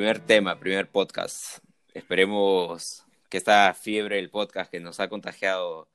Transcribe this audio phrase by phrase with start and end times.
[0.00, 1.58] primer tema, primer podcast.
[1.92, 5.90] Esperemos que esta fiebre del podcast que nos ha contagiado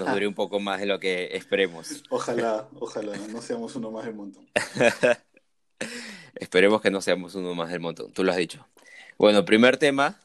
[0.00, 2.02] nos dure un poco más de lo que esperemos.
[2.10, 4.48] Ojalá, ojalá, no seamos uno más del montón.
[6.34, 8.66] Esperemos que no seamos uno más del montón, tú lo has dicho.
[9.16, 10.18] Bueno, primer tema,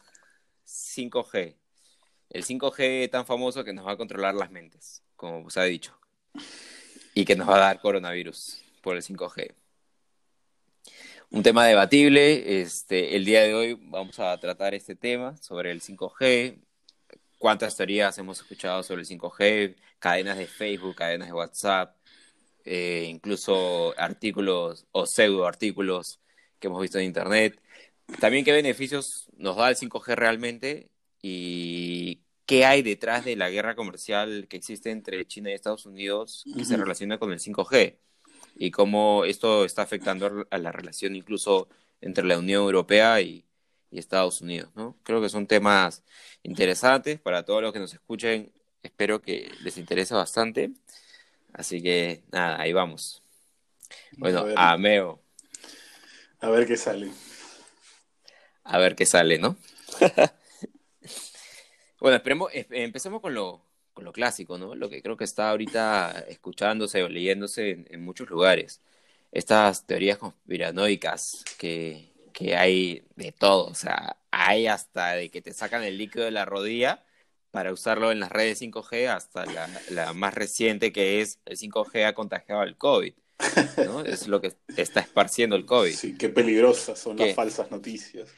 [0.65, 1.53] 5G.
[2.31, 5.95] El 5G tan famoso que nos va a controlar las mentes, como se ha dicho.
[7.13, 9.53] Y que nos va a dar coronavirus por el 5G.
[11.31, 12.61] Un tema debatible.
[12.61, 16.59] Este, el día de hoy vamos a tratar este tema sobre el 5G.
[17.39, 19.75] ¿Cuántas teorías hemos escuchado sobre el 5G?
[19.99, 21.95] Cadenas de Facebook, cadenas de WhatsApp,
[22.63, 26.19] eh, incluso artículos o pseudo artículos
[26.59, 27.59] que hemos visto en Internet.
[28.19, 30.89] También qué beneficios nos da el 5G realmente
[31.21, 36.45] y qué hay detrás de la guerra comercial que existe entre China y Estados Unidos
[36.55, 37.97] que se relaciona con el 5G
[38.55, 41.67] y cómo esto está afectando a la relación incluso
[42.01, 43.43] entre la Unión Europea y,
[43.91, 44.97] Estados Unidos, ¿no?
[45.03, 46.03] Creo que son temas
[46.43, 48.51] interesantes para todos los que nos escuchen.
[48.83, 50.71] Espero que les interese bastante.
[51.53, 53.23] Así que nada, ahí vamos.
[54.17, 55.21] Bueno, Ameo.
[56.41, 57.09] A ver qué sale.
[58.65, 59.55] A ver qué sale, ¿no?
[62.01, 63.63] bueno, esperemos, empecemos con lo,
[63.95, 64.75] con lo clásico, ¿no?
[64.75, 68.81] Lo que creo que está ahorita escuchándose o leyéndose en, muchos lugares.
[69.31, 75.53] Estas teorías conspiranoicas que, que hay de todo, o sea, hay hasta de que te
[75.53, 77.03] sacan el líquido de la rodilla
[77.51, 82.05] para usarlo en las redes 5G hasta la, la más reciente que es el 5G
[82.05, 83.13] ha contagiado al COVID.
[83.85, 84.01] ¿no?
[84.05, 85.93] Es lo que está esparciendo el COVID.
[85.93, 88.29] Sí, qué peligrosas son las falsas noticias.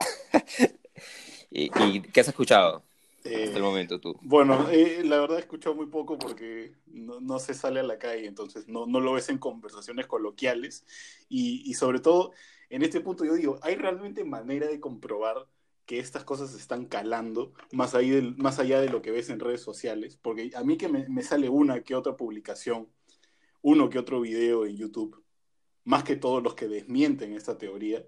[1.50, 2.82] ¿Y, ¿Y, qué has escuchado?
[3.24, 4.18] Hasta el eh, momento tú?
[4.22, 8.26] Bueno, eh, la verdad he escuchado muy poco porque no, se sale a la calle,
[8.26, 10.84] entonces no, no lo ves en conversaciones coloquiales
[11.28, 12.32] y, y, sobre todo
[12.70, 15.46] en este punto yo digo, ¿hay realmente manera de comprobar
[15.86, 19.40] que estas cosas están calando más, ahí del, más allá de lo que ves en
[19.40, 20.18] redes sociales?
[20.20, 22.88] Porque a mí que me, me sale una que otra publicación,
[23.62, 25.24] uno que otro video en YouTube,
[25.84, 28.06] más que todos los que desmienten esta teoría.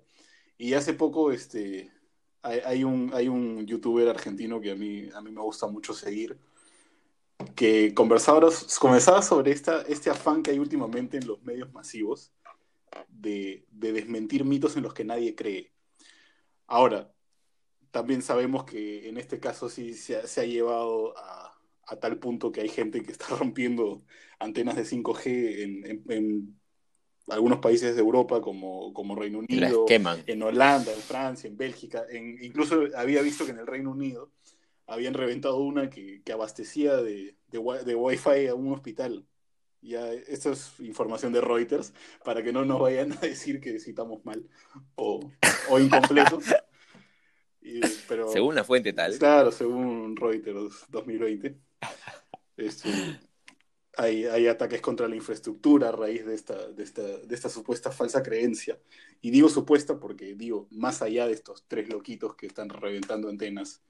[0.58, 1.90] Y hace poco, este,
[2.42, 6.38] hay, un, hay un youtuber argentino que a mí, a mí me gusta mucho seguir,
[7.54, 12.32] que conversaba, conversaba sobre esta, este afán que hay últimamente en los medios masivos
[13.08, 15.72] de, desmentir mitos en los que nadie cree.
[16.66, 17.12] Ahora,
[17.90, 21.56] también sabemos que en este caso sí se ha, llevado a,
[22.00, 24.02] tal punto que hay gente que está rompiendo
[24.38, 25.62] antenas de 5G
[26.08, 26.59] en
[27.28, 32.42] algunos países de Europa como, como Reino Unido, en Holanda, en Francia, en Bélgica, en,
[32.42, 34.30] incluso había visto que en el Reino Unido
[34.86, 39.24] habían reventado una que, abastecía de, de, de Wi-Fi a un hospital.
[39.82, 44.24] Ya, esto es información de Reuters, para que no nos vayan a decir que citamos
[44.24, 44.46] mal
[44.96, 45.20] o,
[45.70, 46.38] o incompleto.
[48.08, 49.16] pero, según la fuente tal.
[49.18, 51.56] Claro, según Reuters 2020.
[52.56, 52.90] Este,
[54.00, 58.78] hay, ataques contra la infraestructura a raíz de esta, de, esta, supuesta falsa creencia.
[59.20, 63.82] Y digo supuesta porque digo, más allá de estos tres loquitos que están reventando antenas,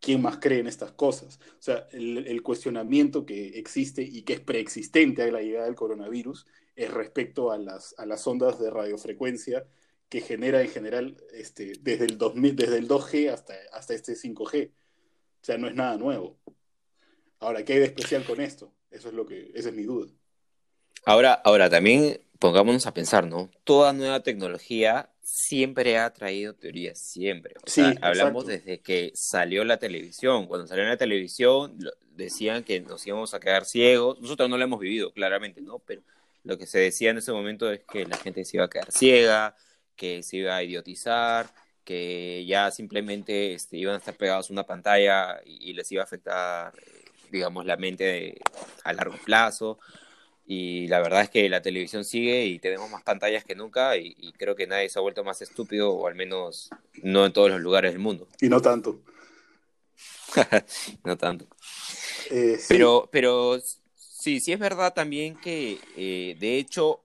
[0.00, 1.38] ¿quién más cree en estas cosas?
[1.58, 6.46] O sea, el, cuestionamiento que existe y que es preexistente a la llegada del coronavirus
[6.74, 9.64] es respecto a las, a las ondas de radiofrecuencia
[10.08, 14.70] que genera en general este, desde, el 2000, desde el 2G hasta, hasta este 5G.
[14.70, 16.36] O sea, no es nada nuevo.
[17.38, 18.72] Ahora, ¿qué hay de especial con esto?
[18.92, 20.10] Eso es lo que, esa es mi duda.
[21.04, 23.50] Ahora, ahora también pongámonos a pensar, ¿no?
[23.64, 27.54] Toda nueva tecnología siempre ha traído teorías, siempre.
[27.64, 30.46] O sea, hablamos desde que salió la televisión.
[30.46, 31.78] Cuando salió la televisión
[32.10, 34.20] decían que nos íbamos a quedar ciegos.
[34.20, 35.78] Nosotros no lo hemos vivido, claramente, ¿no?
[35.80, 36.02] Pero
[36.44, 38.90] lo que se decía en ese momento es que la gente se iba a quedar
[38.90, 39.54] ciega,
[39.96, 41.46] que se iba a idiotizar,
[41.84, 46.04] que ya simplemente este, iban a estar pegados a una pantalla y les iba a
[46.04, 46.72] afectar
[47.32, 48.38] digamos, la mente
[48.84, 49.78] a largo plazo.
[50.46, 54.32] Y la verdad es que la televisión sigue y tenemos más pantallas que nunca y,
[54.36, 56.70] creo que nadie se ha vuelto más estúpido, o al menos
[57.02, 58.28] no en todos los lugares del mundo.
[58.40, 59.00] Y no tanto.
[61.04, 61.46] no tanto.
[62.30, 63.60] Eh, pero, pero
[63.94, 67.00] sí, sí es verdad también que, eh, de hecho,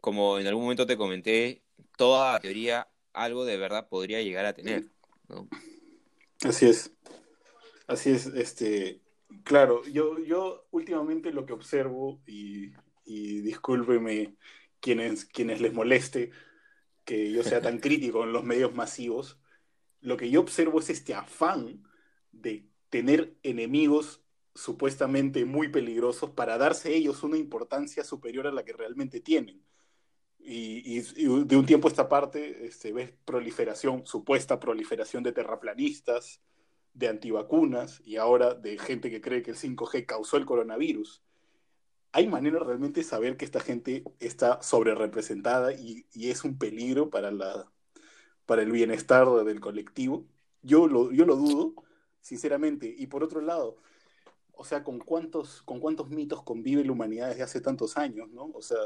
[0.00, 1.62] como en algún momento te comenté,
[1.96, 4.86] toda teoría algo de verdad podría llegar a tener.
[6.42, 6.90] Así es.
[7.86, 9.01] Así es, este,
[9.44, 12.72] Claro, yo, yo últimamente lo que observo, y,
[13.04, 14.36] y discúlpeme
[14.80, 16.30] quienes, quienes les moleste
[17.04, 19.40] que yo sea tan crítico en los medios masivos,
[20.00, 21.82] lo que yo observo es este afán
[22.32, 24.22] de tener enemigos
[24.54, 29.64] supuestamente muy peligrosos para darse ellos una importancia superior a la que realmente tienen.
[30.44, 36.42] Y, de un tiempo a esta parte este, ves proliferación, supuesta proliferación de terraplanistas,
[36.94, 41.22] de antivacunas y ahora de gente que cree que el 5G causó el coronavirus.
[42.12, 47.08] ¿Hay manera realmente de saber que esta gente está sobre representada y, es un peligro
[47.10, 47.70] para, la,
[48.46, 50.26] para el bienestar del colectivo?
[50.62, 51.74] Yo lo, yo lo dudo,
[52.20, 52.94] sinceramente.
[52.96, 53.78] Y por otro lado,
[54.52, 58.50] o sea, ¿con cuántos, ¿con cuántos mitos convive la humanidad desde hace tantos años, no?
[58.54, 58.78] O sea,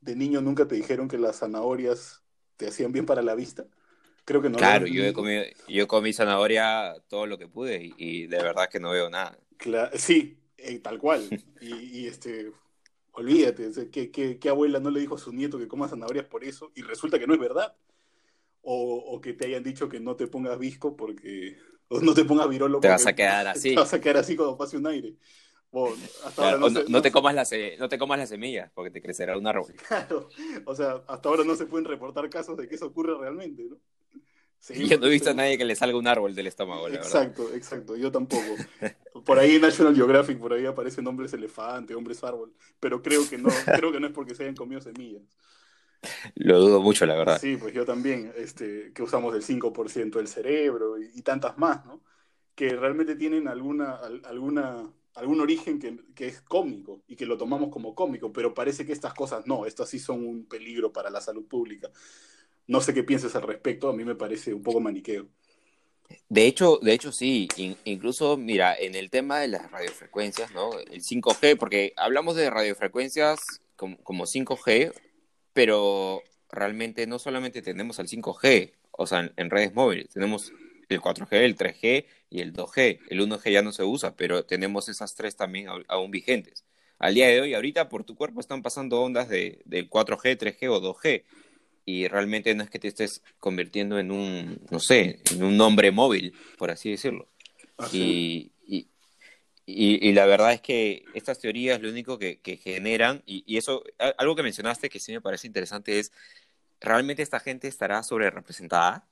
[0.00, 2.22] de niño nunca te dijeron que las zanahorias
[2.56, 3.66] te hacían bien para la vista.
[4.26, 4.58] Creo que no.
[4.58, 8.80] Claro, yo, he comido, yo comí zanahoria todo lo que pude y, de verdad que
[8.80, 9.38] no veo nada.
[9.94, 11.22] sí, eh, tal cual.
[11.60, 12.52] y, este,
[13.12, 16.72] olvídate, ¿qué, qué, abuela no le dijo a su nieto que coma zanahorias por eso?
[16.74, 17.74] Y resulta que no es verdad.
[18.62, 21.56] O, o que te hayan dicho que no te pongas visco porque.
[21.88, 22.80] O no te pongas virolo.
[22.80, 23.70] Te vas a quedar así.
[23.74, 25.14] Te vas a quedar así cuando pase un aire
[26.88, 29.74] no, te comas las, no te comas las semillas porque te crecerá un árbol.
[29.88, 30.28] Claro,
[30.64, 33.78] o sea, hasta ahora no se pueden reportar casos de que eso ocurre realmente, ¿no?
[34.74, 37.42] Yo no he visto a nadie que le salga un árbol del estómago, la exacto,
[37.44, 37.56] verdad.
[37.56, 38.44] Exacto, yo tampoco.
[39.24, 43.38] Por ahí en National Geographic, por ahí aparecen hombres elefante, hombres árbol, pero creo que
[43.38, 45.22] no, creo que no es porque se hayan comido semillas.
[46.34, 47.40] Lo dudo mucho, la verdad.
[47.40, 51.84] Sí, pues yo también, este, que usamos el 5% del cerebro y, y, tantas más,
[51.86, 52.02] ¿no?
[52.54, 57.94] Que realmente tienen alguna, alguna algún origen que, es cómico y que lo tomamos como
[57.94, 61.46] cómico, pero parece que estas cosas no, estas sí son un peligro para la salud
[61.46, 61.90] pública.
[62.66, 65.26] No sé qué piensas al respecto, a mí me parece un poco maniqueo.
[66.28, 67.48] De hecho, de hecho sí,
[67.84, 70.78] incluso mira, en el tema de las radiofrecuencias, ¿no?
[70.78, 74.92] El 5G, porque hablamos de radiofrecuencias como, como 5G,
[75.52, 80.52] pero realmente no solamente tenemos al 5G, o sea, en redes móviles, tenemos
[80.88, 83.00] el 4G, el 3G y el 2G.
[83.08, 86.64] El 1G ya no se usa, pero tenemos esas tres también aún vigentes.
[86.98, 90.80] Al día de hoy, ahorita por tu cuerpo están pasando ondas de, 4G, 3G o
[90.80, 91.24] 2G.
[91.86, 95.90] Y realmente no es que te estés convirtiendo en un, no sé, en un nombre
[95.90, 97.28] móvil, por así decirlo.
[97.78, 98.50] Ah, y,
[99.68, 103.82] y, la verdad es que estas teorías lo único que, que generan, y, y, eso,
[104.18, 106.12] algo que mencionaste que sí me parece interesante es,
[106.80, 109.08] ¿realmente esta gente estará sobre representada?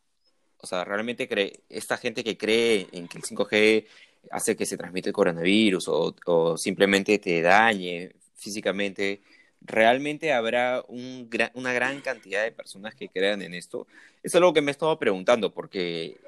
[0.59, 3.87] O sea, realmente cree, esta gente que cree en que el 5G
[4.31, 9.23] hace que se transmite el coronavirus o, simplemente te dañe físicamente,
[9.65, 13.87] ¿realmente habrá una gran cantidad de personas que crean en esto?
[14.23, 16.19] Es algo que me he estado preguntando porque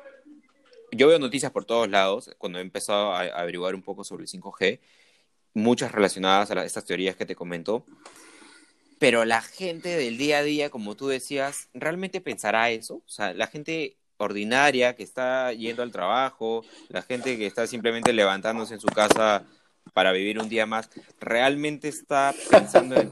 [0.90, 4.28] yo veo noticias por todos lados cuando he empezado a, averiguar un poco sobre el
[4.28, 4.80] 5G,
[5.54, 7.84] muchas relacionadas a estas teorías que te comento.
[8.98, 12.96] Pero la gente del día a día, como tú decías, ¿realmente pensará eso?
[12.96, 18.14] O sea, la gente ordinaria que está yendo al trabajo, la gente que está simplemente
[18.14, 19.44] levantándose en su casa
[19.96, 23.10] para vivir un día más, ¿realmente está pensando en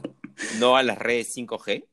[0.59, 1.83] no a las redes 5G?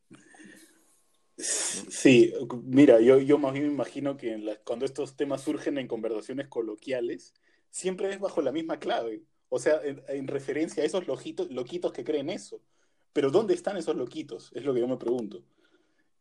[1.38, 2.34] Sí,
[2.64, 7.32] mira, yo, yo más bien me imagino que cuando estos temas surgen en conversaciones coloquiales,
[7.70, 9.22] siempre es bajo la misma clave.
[9.48, 12.60] O sea, en, referencia a esos loquitos, loquitos que creen eso.
[13.14, 14.50] Pero ¿dónde están esos loquitos?
[14.54, 15.42] Es lo que yo me pregunto.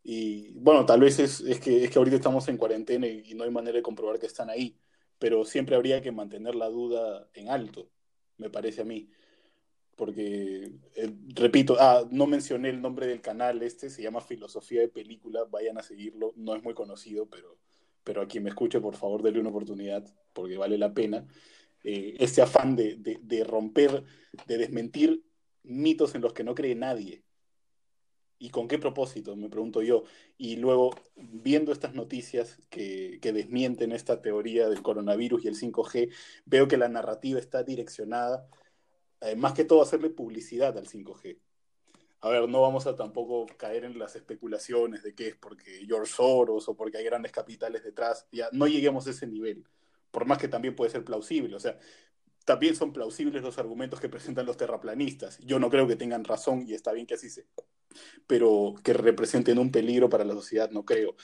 [0.01, 3.43] Y bueno, tal vez es, es, que, es que ahorita estamos en cuarentena y, no
[3.43, 4.77] hay manera de comprobar que están ahí,
[5.19, 7.89] pero siempre habría que mantener la duda en alto,
[8.41, 9.09] me parece a mí.
[9.95, 14.89] Porque, eh, repito, ah, no mencioné el nombre del canal este, se llama Filosofía de
[14.89, 17.57] Película, vayan a seguirlo, no es muy conocido, pero,
[18.03, 21.25] pero a quien me escuche, por favor, denle una oportunidad, porque vale la pena.
[21.83, 24.03] Eh, este afán de, de, de romper,
[24.47, 25.23] de desmentir
[25.63, 27.23] mitos en los que no cree nadie,
[28.41, 29.35] ¿Y con qué propósito?
[29.35, 30.03] Me pregunto yo.
[30.35, 36.11] Y luego, viendo estas noticias que, desmienten esta teoría del coronavirus y el 5G,
[36.45, 38.47] veo que la narrativa está direccionada,
[39.21, 41.37] eh, más que todo, a hacerle publicidad al 5G.
[42.21, 46.11] A ver, no vamos a tampoco caer en las especulaciones de que es porque George
[46.11, 48.25] Soros o porque hay grandes capitales detrás.
[48.31, 49.65] Ya no lleguemos a ese nivel,
[50.09, 51.55] por más que también puede ser plausible.
[51.55, 51.77] O sea,
[52.45, 55.37] también son plausibles los argumentos que presentan los terraplanistas.
[55.39, 57.45] Yo no creo que tengan razón y está bien que así sea
[58.27, 61.15] pero que representen un peligro para la sociedad, no creo.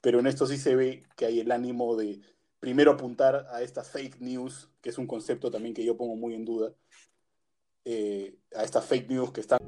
[0.00, 2.20] Pero en esto sí se ve que hay el ánimo de
[2.60, 6.34] primero apuntar a estas fake news, que es un concepto también que yo pongo muy
[6.34, 6.72] en duda,
[7.84, 9.58] eh, a estas fake news que están...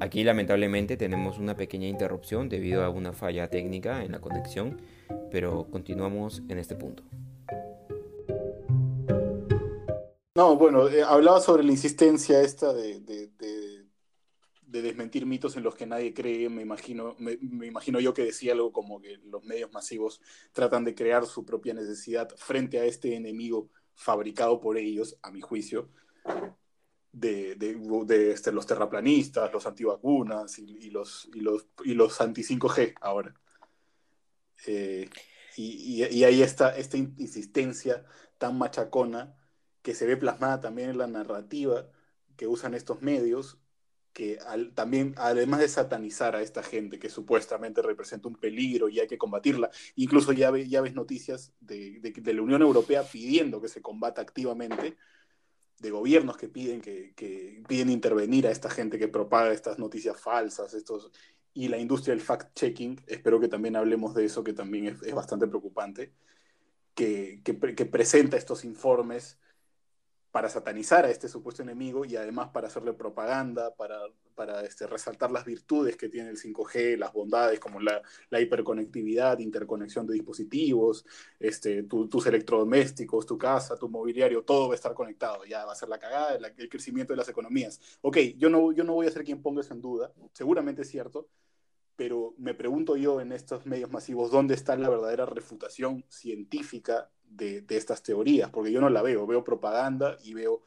[0.00, 4.82] Aquí lamentablemente tenemos una pequeña interrupción debido a una falla técnica en la conexión,
[5.30, 7.04] pero continuamos en este punto.
[10.36, 13.00] No, bueno, eh, hablaba sobre la insistencia esta de
[14.74, 18.54] de desmentir mitos en los que nadie cree, me imagino, me, imagino yo que decía
[18.54, 20.20] algo como que los medios masivos
[20.52, 25.40] tratan de crear su propia necesidad frente a este enemigo fabricado por ellos, a mi
[25.40, 25.90] juicio.
[27.12, 33.32] de, de, este, los terraplanistas, los antivacunas y, los, y, los, y los anti-5G ahora.
[34.66, 35.08] Eh,
[35.56, 38.04] y, y, ahí está esta insistencia
[38.38, 39.36] tan machacona
[39.84, 41.86] que se ve plasmada también en la narrativa
[42.36, 43.58] que usan estos medios,
[44.14, 44.38] que
[44.74, 49.18] también, además de satanizar a esta gente que supuestamente representa un peligro y hay que
[49.18, 54.22] combatirla, incluso ya, ya ves noticias de, de, la Unión Europea pidiendo que se combata
[54.22, 54.96] activamente,
[55.80, 60.18] de gobiernos que piden, que, que, piden intervenir a esta gente que propaga estas noticias
[60.18, 61.10] falsas, estos,
[61.52, 65.14] y la industria del fact-checking, espero que también hablemos de eso, que también es, es
[65.14, 66.14] bastante preocupante,
[66.94, 69.38] que, que, que presenta estos informes
[70.34, 74.00] para satanizar a este supuesto enemigo y además para hacerle propaganda, para,
[74.34, 79.38] para este, resaltar las virtudes que tiene el 5G, las bondades como la, la hiperconectividad,
[79.38, 81.06] interconexión de dispositivos,
[81.38, 85.76] este, tus electrodomésticos, tu casa, tu mobiliario, todo va a estar conectado, ya va a
[85.76, 87.80] ser la cagada, el crecimiento de las economías.
[88.00, 90.90] Ok, yo no, yo no voy a ser quien ponga eso en duda, seguramente es
[90.90, 91.28] cierto,
[91.96, 97.64] pero me pregunto yo en estos medios masivos dónde está la verdadera refutación científica de,
[97.70, 100.62] estas teorías, porque yo no la veo, veo propaganda y veo,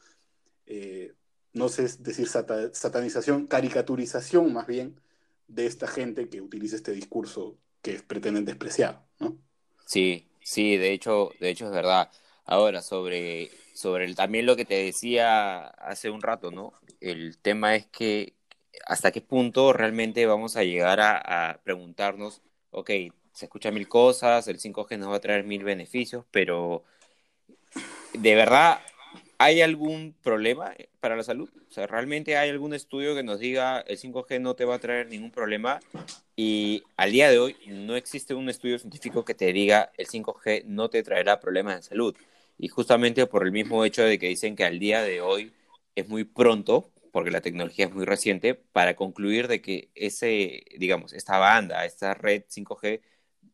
[0.66, 1.14] eh,
[1.54, 5.00] no sé decir satanización, caricaturización más bien
[5.48, 9.38] de esta gente que utiliza este discurso que pretenden despreciar, ¿no?
[9.86, 12.12] Sí, sí, de hecho, de hecho es verdad.
[12.46, 16.74] Ahora, sobre, sobre el, también lo que te decía hace un rato, ¿no?
[17.00, 18.37] El tema es que
[18.86, 22.42] hasta qué punto realmente vamos a llegar a, preguntarnos,
[22.72, 22.92] ok,
[23.34, 26.84] se escucha mil cosas, el 5G nos va a traer mil beneficios, pero
[28.14, 28.80] ¿de verdad
[29.38, 31.50] hay algún problema para la salud?
[31.70, 34.80] O sea, ¿realmente hay algún estudio que nos diga el 5G no te va a
[34.80, 35.80] traer ningún problema?
[36.36, 40.64] Y al día de hoy no existe un estudio científico que te diga el 5G
[40.66, 42.16] no te traerá problemas de salud.
[42.58, 45.52] Y justamente por el mismo hecho de que dicen que al día de hoy
[45.96, 51.14] es muy pronto, porque la tecnología es muy reciente, para concluir de que ese, digamos,
[51.14, 53.02] esta banda, esta red 5G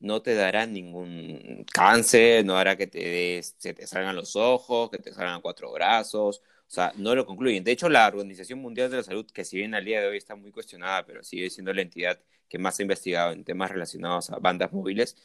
[0.02, 4.98] no te dará ningún cáncer, no hará que te se te salgan los ojos, que
[4.98, 7.64] te salgan cuatro brazos, o sea, no lo concluyen.
[7.64, 10.18] De hecho, la Organización Mundial de la Salud, que si bien al día de hoy
[10.18, 14.30] está muy cuestionada, pero sigue siendo la entidad que más ha investigado en temas relacionados
[14.30, 15.16] a bandas móviles,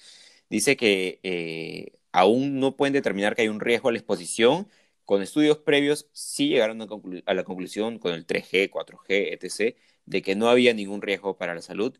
[0.48, 4.68] dice que eh, aún no pueden determinar que hay un riesgo a la exposición.
[5.08, 6.86] Con estudios previos sí llegaron a,
[7.24, 9.74] a la conclusión con el 3G, 4G, etc.,
[10.04, 11.96] de que no había ningún riesgo para la salud.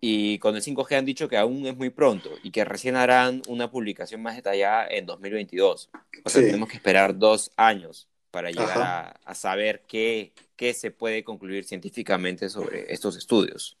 [0.00, 3.42] Y con el 5G han dicho que aún es muy pronto y que recién harán
[3.46, 5.90] una publicación más detallada en 2022.
[6.24, 11.22] O sea, tenemos que esperar dos años para llegar a, saber qué, qué se puede
[11.22, 13.76] concluir científicamente sobre estos estudios.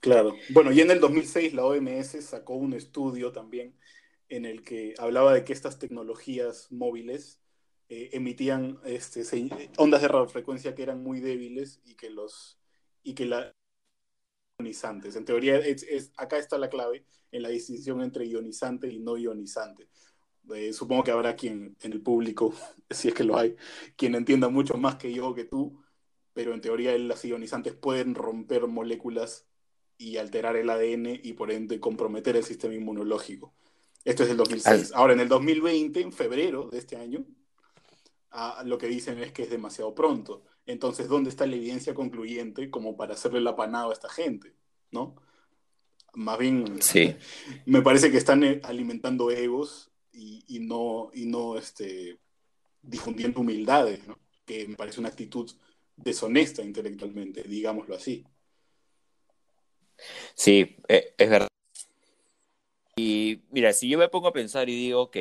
[0.00, 0.34] Claro.
[0.48, 3.74] Bueno, y en el 2006 la OMS sacó un estudio también
[4.30, 7.43] en el que hablaba de que estas tecnologías móviles
[7.88, 9.22] eh, emitían este,
[9.76, 12.58] ondas de radiofrecuencia que eran muy débiles y que los
[13.02, 13.52] y que la
[14.58, 15.16] ionizantes.
[15.16, 19.88] En teoría, es, acá está la clave en la distinción entre ionizante y no ionizante.
[20.54, 22.54] Eh, supongo que habrá quien en el público,
[22.90, 23.56] si es que lo hay,
[23.96, 25.82] quien entienda mucho más que yo que tú,
[26.32, 29.46] pero en teoría las ionizantes pueden romper moléculas
[29.96, 33.54] y alterar el ADN y por ende comprometer el sistema inmunológico.
[34.04, 34.92] Esto es del 2006.
[34.94, 37.24] Ahora, en el 2020, en febrero de este año,
[38.64, 40.44] lo que dicen es que es demasiado pronto.
[40.66, 44.54] Entonces, ¿dónde está la evidencia concluyente como para hacerle la panada a esta gente?
[44.90, 45.16] ¿No?
[46.14, 47.14] Más bien, sí.
[47.66, 52.18] me parece que están eh, alimentando egos y, no, y no este,
[52.82, 54.18] difundiendo humildades, ¿no?
[54.44, 55.50] que me parece una actitud
[55.96, 58.24] deshonesta intelectualmente, digámoslo así.
[60.34, 61.48] Sí, eh, es verdad.
[62.96, 65.16] Y mira, si yo me pongo a pensar y digo, ok,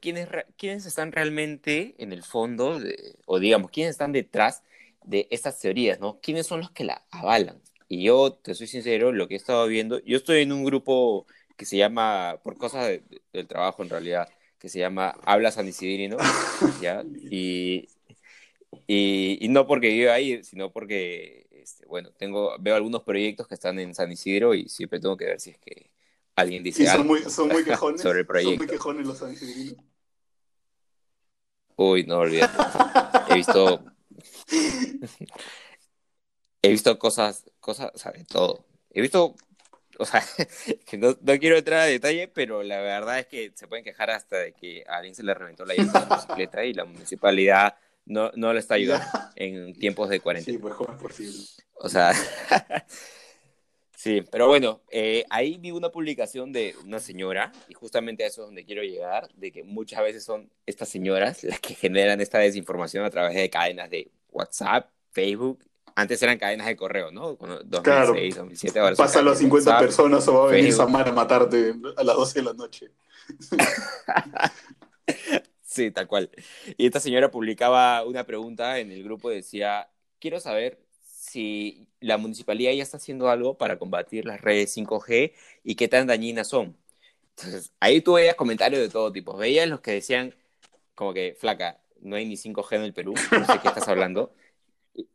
[0.00, 2.78] ¿quiénes, ¿quiénes están realmente en el fondo,
[3.26, 4.62] o digamos, quiénes están detrás
[5.04, 6.20] de estas teorías, ¿no?
[6.20, 7.62] ¿Quiénes son los que la avalan?
[7.88, 11.26] Y yo, te soy sincero, lo que he estado viendo, yo estoy en un grupo
[11.56, 13.00] que se llama, por cosas
[13.32, 14.28] del trabajo en realidad,
[14.58, 16.18] que se llama Habla San Isidro,
[16.82, 17.04] ¿ya?
[17.30, 17.88] Y,
[18.86, 23.78] y, no porque vivo ahí, sino porque, este, bueno, tengo, veo algunos proyectos que están
[23.78, 25.90] en San Isidro y siempre tengo que ver si es que
[26.36, 28.50] alguien dice son algo muy, son muy quejones, sobre el proyecto.
[28.50, 29.84] Son muy quejones los San Isidrinos.
[31.76, 32.56] Uy, no olvídate.
[33.28, 33.84] He visto
[36.64, 38.64] He visto cosas, cosas, o sea, de todo.
[38.90, 39.36] He visto,
[39.98, 40.24] o sea,
[40.86, 44.38] que no, quiero entrar a detalle, pero la verdad es que se pueden quejar hasta
[44.38, 47.76] de que a alguien se le reventó la llanta la bicicleta y la municipalidad
[48.06, 50.56] no, no le está ayudando en tiempos de cuarentena.
[50.56, 51.38] Sí, pues cómo es posible.
[51.74, 52.12] O sea,
[54.04, 58.42] sí, pero bueno, eh, ahí vi una publicación de una señora, y justamente a eso
[58.42, 62.38] es donde quiero llegar, de que muchas veces son estas señoras las que generan esta
[62.38, 65.64] desinformación a través de cadenas de WhatsApp, Facebook.
[65.96, 67.36] Antes eran cadenas de correo, ¿no?
[67.36, 68.14] Cuando 2006, Claro.
[68.14, 69.80] 2007, ahora Pasa a las cadenas de 50 WhatsApp.
[69.86, 70.86] personas o va a venir Facebook.
[70.86, 72.90] Samara a matarte a las 12 de la noche.
[75.62, 76.30] Sí, tal cual.
[76.76, 80.83] Y esta señora publicaba una pregunta en el grupo, decía, quiero saber
[81.34, 85.32] si la municipalidad ya está haciendo algo para combatir las redes 5G
[85.64, 86.76] y qué tan dañinas son.
[87.36, 89.36] Entonces, ahí tú veías comentarios de todo tipo.
[89.36, 90.32] Veías los que decían,
[90.94, 94.32] como que, flaca, no hay ni 5G en el Perú, no sé qué estás hablando.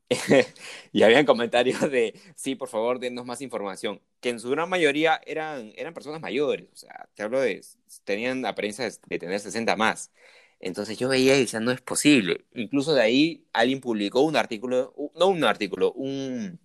[0.92, 5.22] y habían comentarios de, sí, por favor, denos más información, que en su gran mayoría
[5.26, 7.62] eran, eran personas mayores, o sea, te hablo de,
[8.04, 10.12] tenían apariencia de tener 60 más.
[10.60, 12.46] Entonces yo veía y decía, no es posible.
[12.54, 16.60] Incluso de ahí alguien publicó un artículo, no un artículo, un,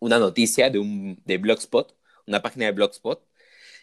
[0.00, 1.96] una noticia de, un, de Blogspot,
[2.26, 3.26] una página de Blogspot,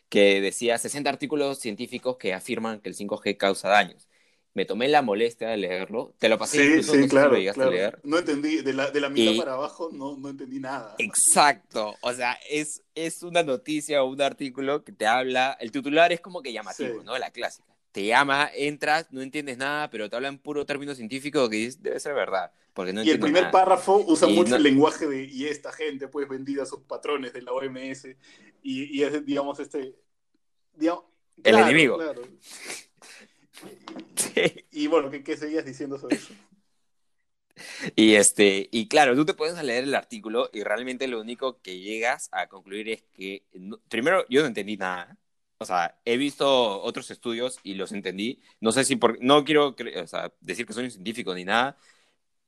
[0.10, 4.08] que decía 60 artículos científicos que afirman que el 5G causa daños.
[4.54, 7.32] Me tomé la molestia de leerlo, te lo pasé Sí, incluso, no sí, si claro.
[7.32, 7.72] lo llegaste claro.
[7.72, 8.00] a leer.
[8.04, 10.96] No entendí, de la, de la mitad Y- para abajo no, no entendí nada.
[10.98, 16.12] Exacto, o sea, es, es una noticia o un artículo que te habla, el titular
[16.12, 17.06] es como que llamativo, Sí.
[17.06, 17.18] ¿no?
[17.20, 17.77] La clásica.
[17.98, 21.82] Te llama, entras, no entiendes nada, pero te habla en puro término científico que dices,
[21.82, 23.52] debe ser verdad, porque no y el primer nada.
[23.52, 26.82] párrafo usa Y mucho no- el lenguaje de y esta gente pues vendida a sus
[26.82, 28.16] patrones de la OMS
[28.62, 29.96] y, y es digamos este
[30.76, 31.06] digamos,
[31.38, 31.96] El claro, enemigo.
[31.98, 32.22] claro.
[34.16, 34.66] Sí.
[34.74, 36.36] Y bueno, ¿qué, qué seguías diciendo sobre eso?
[37.96, 41.80] Y este, y claro, tú te puedes leer el artículo y realmente lo único que
[41.80, 45.18] llegas a concluir es que, no- primero, yo no entendí nada.
[45.60, 48.42] O sea, he visto otros estudios y los entendí.
[48.62, 51.78] No sé si por, no quiero o sea, decir que soy un científico ni nada,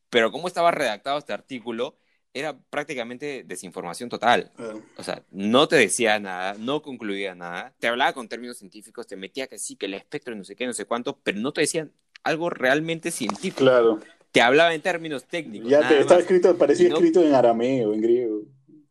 [0.09, 1.97] pero cómo estaba redactado este artículo
[2.33, 4.51] era prácticamente desinformación total.
[4.57, 9.07] Ah, O sea, no te decía nada, no concluía nada, te hablaba con términos científicos,
[9.07, 11.51] te metía que sí, que el espectro, no sé qué, no sé cuánto, pero no
[11.51, 11.91] te decían
[12.23, 13.57] algo realmente científico.
[13.63, 13.99] claro.
[14.31, 15.71] Te hablaba en términos técnicos.
[15.71, 18.41] Ya te, estaba escrito, parecía no- escrito en arameo, en griego,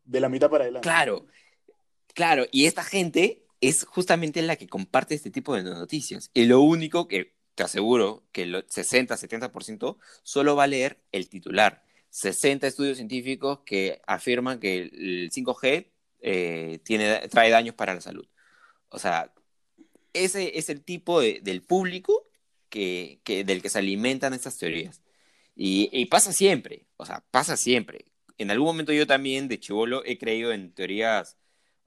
[0.03, 0.85] de la mitad para adelante.
[0.85, 1.25] Claro,
[2.13, 6.31] claro, y esta gente es justamente la que comparte este tipo de noticias.
[6.33, 11.83] Y lo único que te aseguro que el 60-70% solo va a leer el titular.
[12.09, 15.91] 60 estudios científicos que afirman que el 5G
[16.21, 18.27] eh, tiene, trae daños para la salud.
[18.89, 19.33] O sea,
[20.13, 22.27] ese es el tipo de- del público
[22.69, 25.01] que, que- del que se alimentan estas teorías.
[25.55, 28.05] Y, y pasa siempre, o sea, pasa siempre.
[28.37, 31.37] En algún momento yo también de chivolo he creído en teorías,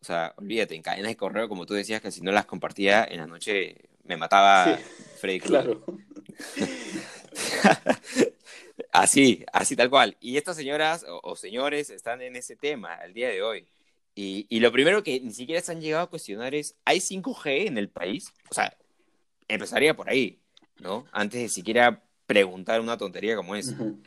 [0.03, 3.07] o sea, olvídate, en cadenas de correo, como tú decías, que si no las compartía
[3.09, 4.83] en la noche me mataba Sí,
[5.21, 5.79] Freddy Krueger.
[5.79, 5.85] Claro.
[8.91, 10.17] Así, así tal cual.
[10.21, 13.67] Y estas señoras o, o señores están en ese tema al día de hoy.
[14.15, 17.69] Y, y lo primero que ni siquiera se han llegado a cuestionar es, ¿hay 5G
[17.69, 18.33] en el país?
[18.51, 18.77] O sea,
[19.49, 20.41] empezaría por ahí,
[20.81, 21.07] ¿no?
[21.13, 23.73] Antes de siquiera preguntar una tontería como esa.
[23.73, 23.99] Ujú.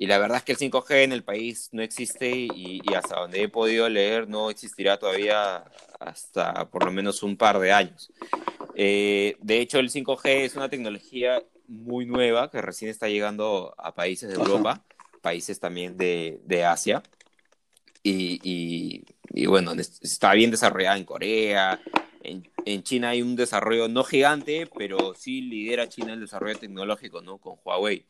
[0.00, 3.18] Y la verdad es que el 5G en el país no existe y, y hasta
[3.18, 5.64] donde he podido leer no existirá todavía
[5.98, 8.08] hasta por lo menos un par de años.
[8.76, 13.92] Eh, de hecho, el 5G es una tecnología muy nueva que recién está llegando a
[13.94, 14.36] países de.
[14.36, 14.84] Europa,
[15.20, 17.02] países también de, de Asia.
[18.04, 21.80] Y, y- y bueno, es- está bien desarrollada en Corea.
[22.22, 27.20] En, en China hay un desarrollo no gigante, pero sí lidera China el desarrollo tecnológico,
[27.20, 27.38] ¿no?
[27.38, 28.06] Con Huawei.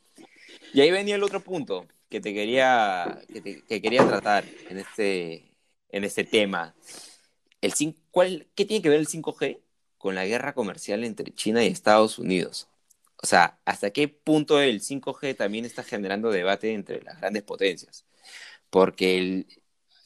[0.73, 5.53] Y ahí venía el otro punto que te quería, que, quería tratar en este,
[5.91, 6.75] en este tema.
[7.61, 7.75] El,
[8.11, 9.61] ¿cuál, ¿Qué tiene que ver el 5G
[9.99, 12.69] con la guerra comercial entre China y Estados Unidos?
[13.23, 18.07] O sea, ¿hasta qué punto el 5G también está generando debate entre las grandes potencias?
[18.71, 19.47] Porque, el,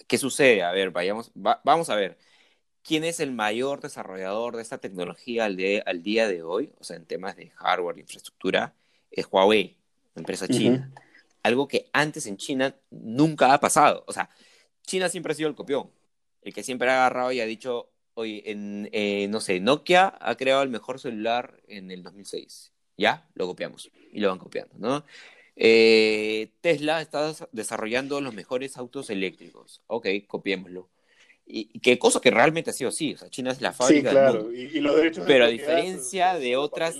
[0.08, 0.62] ¿qué sucede?
[0.62, 2.18] A ver, vayamos, va- vamos a ver.
[2.82, 6.72] ¿Quién es el mayor desarrollador de esta tecnología al, de- al día de hoy?
[6.80, 8.74] O sea, en temas de hardware, infraestructura,
[9.10, 9.78] es Huawei,
[10.14, 10.92] empresa china.
[11.42, 14.04] Algo que antes en China nunca ha pasado.
[14.06, 14.30] O sea,
[14.86, 15.90] China siempre ha sido el copión.
[16.42, 20.36] El que siempre ha agarrado y ha dicho, oye, en, eh, no sé, Nokia ha
[20.36, 22.72] creado el mejor celular en el 2006.
[22.96, 23.90] Ya, lo copiamos.
[24.12, 25.04] Y lo van copiando, ¿no?
[25.56, 29.82] Eh, Tesla está des- desarrollando los mejores autos eléctricos.
[29.86, 30.88] Ok, copiémoslo.
[31.46, 33.14] Y, y qué cosa que realmente ha sido así.
[33.14, 34.42] O sea, China es la Sí, fábrica del claro.
[34.44, 34.52] mundo.
[34.54, 36.96] Y, y los derechos de Pero a diferencia de otras-.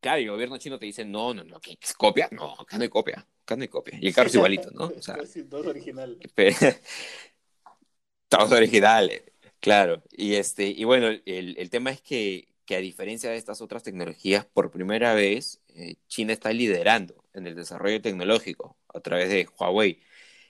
[0.00, 2.28] Claro, el gobierno chino te dice, no, no, no, ¿qué es copia?
[2.32, 3.26] No, acá no hay copia.
[3.42, 3.98] Acá no hay copia.
[4.00, 4.84] Y el carro es igualito, ¿no?
[4.86, 6.18] O sea, Sí, todo es original.
[6.34, 6.56] Pero-
[8.28, 9.22] Todos originales,
[9.60, 10.02] claro.
[10.12, 13.82] Y este, y bueno, el, el tema es que, que a diferencia de estas otras
[13.82, 19.48] tecnologías, por primera vez, eh, China está liderando en el desarrollo tecnológico a través de
[19.58, 20.00] Huawei.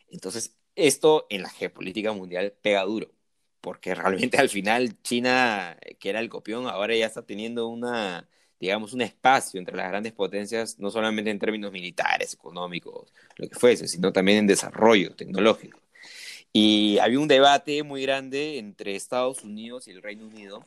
[0.09, 3.13] Entonces, esto en la geopolítica mundial pega duro,
[3.61, 8.29] porque realmente al final China, que era el copión, ahora ya está teniendo una,
[8.61, 13.55] digamos, un espacio entre las grandes potencias, no solamente en términos militares, económicos, lo que
[13.55, 15.81] fuese, sino también en desarrollo tecnológico.
[16.53, 20.67] Y había un debate muy grande entre Estados Unidos y el Reino Unido,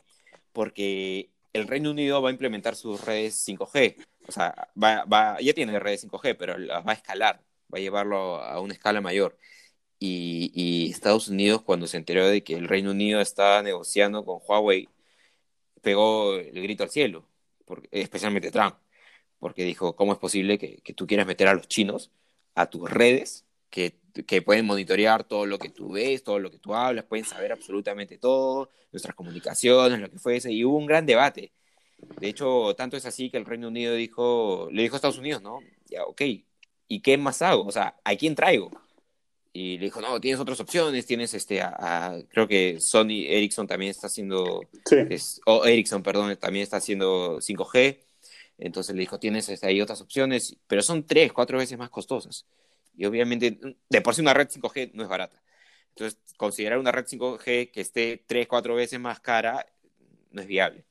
[0.54, 3.98] porque el Reino Unido va a implementar sus redes 5G.
[4.28, 7.42] O sea, va, va, ya tiene redes 5G, pero las va a escalar,
[7.74, 9.38] va a llevarlo a una escala mayor.
[10.00, 14.40] Y, y, Estados Unidos, cuando se enteró de que el Reino Unido estaba negociando con
[14.48, 14.90] Huawei,
[15.82, 17.28] pegó el grito al cielo,
[17.92, 18.76] especialmente Trump,
[19.40, 22.12] porque dijo, ¿cómo es posible que, que tú quieras meter a los chinos
[22.56, 26.60] a tus redes que, que, pueden monitorear todo lo que tú ves, todo lo que
[26.60, 31.06] tú hablas, pueden saber absolutamente todo, nuestras comunicaciones, lo que fuese, y hubo un gran
[31.06, 31.52] debate.
[32.20, 35.42] De hecho, tanto es así que el Reino Unido dijo, le dijo a Estados Unidos,
[35.42, 35.60] ¿no?
[35.88, 36.22] Ya, ok,
[36.88, 37.66] ¿y qué más hago?
[37.66, 38.70] O sea, ¿a quién traigo?
[39.56, 43.92] Y le dijo, no, tienes otras opciones, tienes este, a, creo que Sony Ericsson también
[43.92, 44.96] está haciendo, sí.
[45.46, 48.00] o Ericsson, perdón, también está haciendo 5G.
[48.58, 52.48] Entonces le dijo, tienes este, ahí otras opciones, pero son tres, cuatro veces más costosas.
[52.96, 55.42] Y obviamente, de por sí una red 5G no es barata.
[55.90, 59.68] Entonces, considerar una red 5G que esté 3, 4 veces más cara
[60.32, 60.86] no es viable.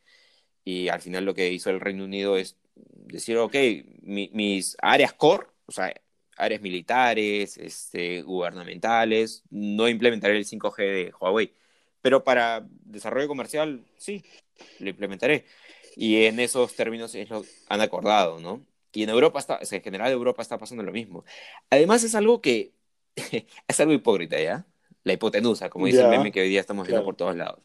[0.64, 3.55] Y al final lo que hizo el Reino Unido es decir, ok,
[4.03, 5.92] mi, mis áreas core, o sea,
[6.36, 11.54] áreas militares, este, gubernamentales, no implementaré el 5G de Huawei.
[12.00, 14.24] Pero para desarrollo comercial, sí,
[14.80, 15.44] lo implementaré.
[15.96, 18.64] Y en esos términos es lo han acordado, ¿no?
[18.92, 21.24] Y en Europa está, en general Europa está pasando lo mismo.
[21.70, 22.72] Además es algo que,
[23.68, 24.66] es algo hipócrita, ¿ya?
[25.04, 26.06] La hipotenusa, como dice yeah.
[26.06, 27.06] el meme que hoy día estamos viendo claro.
[27.06, 27.60] por todos lados.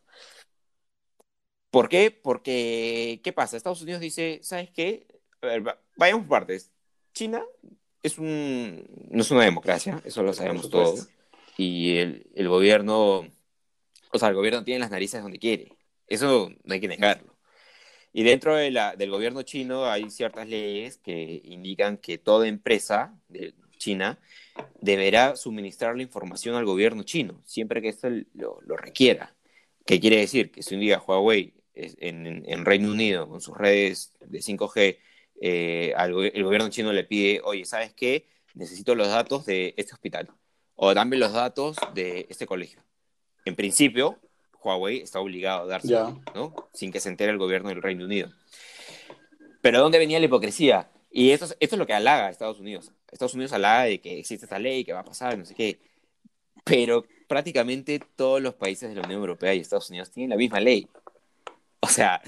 [1.70, 2.12] ¿Por qué?
[2.12, 3.58] Porque, ¿qué pasa?
[3.58, 5.06] Estados Unidos dice, ¿sabes qué?
[5.42, 5.64] A ver,
[5.96, 6.72] vayamos por partes.
[7.14, 7.44] China
[8.04, 11.08] es un, no es una democracia, eso lo sabemos todos.
[11.58, 13.28] Y el, el gobierno,
[14.12, 15.74] o sea, el gobierno tiene las narices donde quiere.
[16.08, 17.36] Eso no hay que negarlo.
[18.14, 23.20] Y dentro de la, del gobierno chino hay ciertas leyes que indican que toda empresa
[23.28, 24.20] de China
[24.82, 29.36] deberá suministrar la información al gobierno chino, siempre que esto lo, lo requiera.
[29.86, 30.52] ¿Qué quiere decir?
[30.52, 34.98] Que si un día Huawei en, en Reino Unido con sus redes de 5G,
[35.42, 38.26] eh, al, el gobierno chino le pide, oye, ¿sabes qué?
[38.54, 40.30] Necesito los datos de este hospital
[40.78, 42.82] o dame los datos de este colegio.
[43.46, 44.18] En principio,
[44.64, 46.16] Huawei está obligado a darse, yeah.
[46.34, 46.54] ¿no?
[46.74, 48.32] Sin que se entere el gobierno del Reino Unido.
[49.62, 50.90] Pero ¿dónde venía la hipocresía?
[51.12, 52.92] Y esto, esto es lo que halaga a Estados Unidos.
[53.12, 55.80] Estados Unidos halaga de que existe esta ley, que va a pasar, no sé qué.
[56.64, 60.60] Pero prácticamente todos los países de la Unión Europea y Estados Unidos tienen la misma
[60.60, 60.88] ley.
[61.80, 62.22] O sea,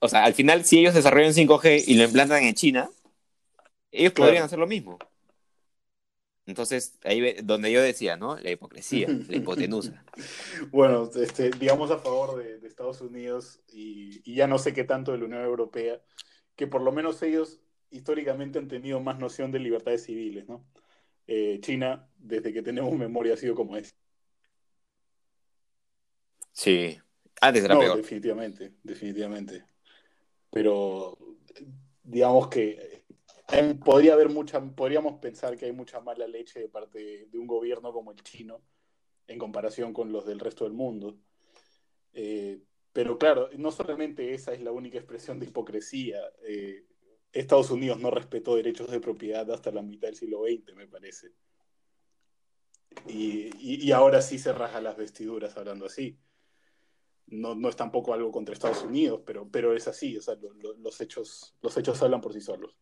[0.00, 2.90] o sea, al final, si ellos desarrollan 5G y lo implantan en China,
[3.90, 4.28] ellos claro.
[4.28, 4.98] podrían hacer lo mismo.
[6.46, 8.36] Entonces, ahí donde yo decía, ¿no?
[8.36, 10.04] La hipocresía, la hipotenusa.
[10.70, 14.84] bueno, este, digamos a favor de, de Estados Unidos y, y, ya no sé qué
[14.84, 16.00] tanto de la Unión Europea,
[16.54, 17.60] que por lo menos ellos
[17.90, 20.64] históricamente han tenido más noción de libertades civiles, ¿no?
[21.26, 23.96] Eh, China, desde que tenemos memoria, ha sido como es.
[26.52, 26.98] Sí,
[27.40, 27.96] antes era no, peor.
[27.96, 29.64] Definitivamente, definitivamente.
[30.50, 31.18] Pero
[32.02, 33.04] digamos que
[33.84, 37.92] podría haber mucha, podríamos pensar que hay mucha mala leche de parte de un gobierno
[37.92, 38.62] como el chino
[39.26, 41.18] en comparación con los del resto del mundo.
[42.12, 42.60] Eh,
[42.92, 46.18] pero claro, no solamente esa es la única expresión de hipocresía.
[46.42, 46.86] Eh,
[47.32, 51.32] Estados Unidos no respetó derechos de propiedad hasta la mitad del siglo XX, me parece.
[53.06, 56.18] Y, y, y ahora sí se raja las vestiduras hablando así.
[57.28, 60.52] No, no, es tampoco algo contra Estados Unidos, pero, pero es así, o sea, lo,
[60.54, 62.76] lo, los, hechos, los hechos hablan por sí solos.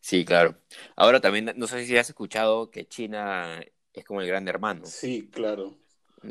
[0.00, 0.56] Sí, claro.
[0.96, 3.60] Ahora también, no sé si has escuchado que China
[3.92, 4.86] es como el gran hermano.
[4.86, 5.78] Sí, claro.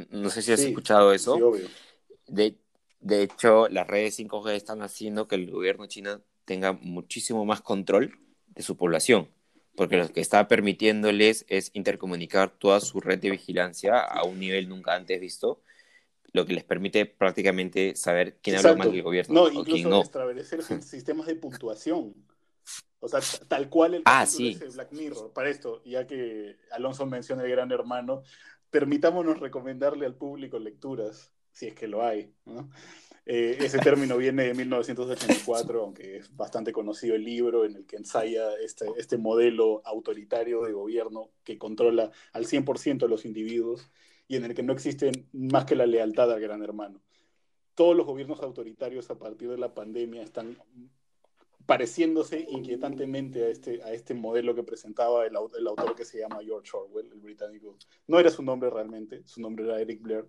[0.10, 1.36] No sé si has sí, escuchado eso.
[1.36, 1.68] Sí, obvio.
[2.28, 2.58] De,
[3.00, 8.20] de hecho, las redes 5G están haciendo que el gobierno chino tenga muchísimo más control
[8.48, 9.30] de su población,
[9.80, 14.68] porque lo que está permitiéndoles es intercomunicar toda su red de vigilancia a un nivel
[14.68, 15.62] nunca antes visto,
[16.34, 18.74] lo que les permite prácticamente saber quién Exacto.
[18.74, 20.02] habla mal del gobierno no, o incluso quién no.
[20.02, 22.14] establecer sistemas de puntuación.
[23.00, 24.56] O sea, tal cual el ah, sí.
[24.56, 25.32] de Black Mirror.
[25.32, 28.24] Para esto, ya que Alonso menciona el gran hermano,
[28.70, 32.34] permitámonos recomendarle al público lecturas, si es que lo hay.
[32.44, 32.70] ¿no?
[33.32, 37.98] Eh, ese término viene de 1984, aunque es bastante conocido el libro en el que
[37.98, 43.92] ensaya este, este modelo autoritario de gobierno que controla al 100% de los individuos
[44.28, 47.04] y en el que no existe más que la lealtad al gran hermano.
[47.76, 50.58] Todos los gobiernos autoritarios a partir de la pandemia están
[51.68, 56.40] pareciéndose inquietantemente a este, a este modelo que presentaba el, el, autor que se llama
[56.44, 57.78] George Orwell, el británico.
[58.08, 60.26] No era su nombre realmente, su nombre era Eric Blair.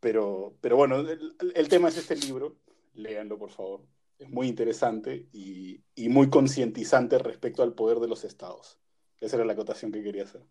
[0.00, 2.56] Pero, pero bueno, el, el tema es este libro
[2.94, 3.82] léanlo por favor.
[4.18, 8.78] Es muy interesante y, y muy concientizante respecto al poder de los estados.
[9.20, 10.42] Esa era la acotación que quería hacer.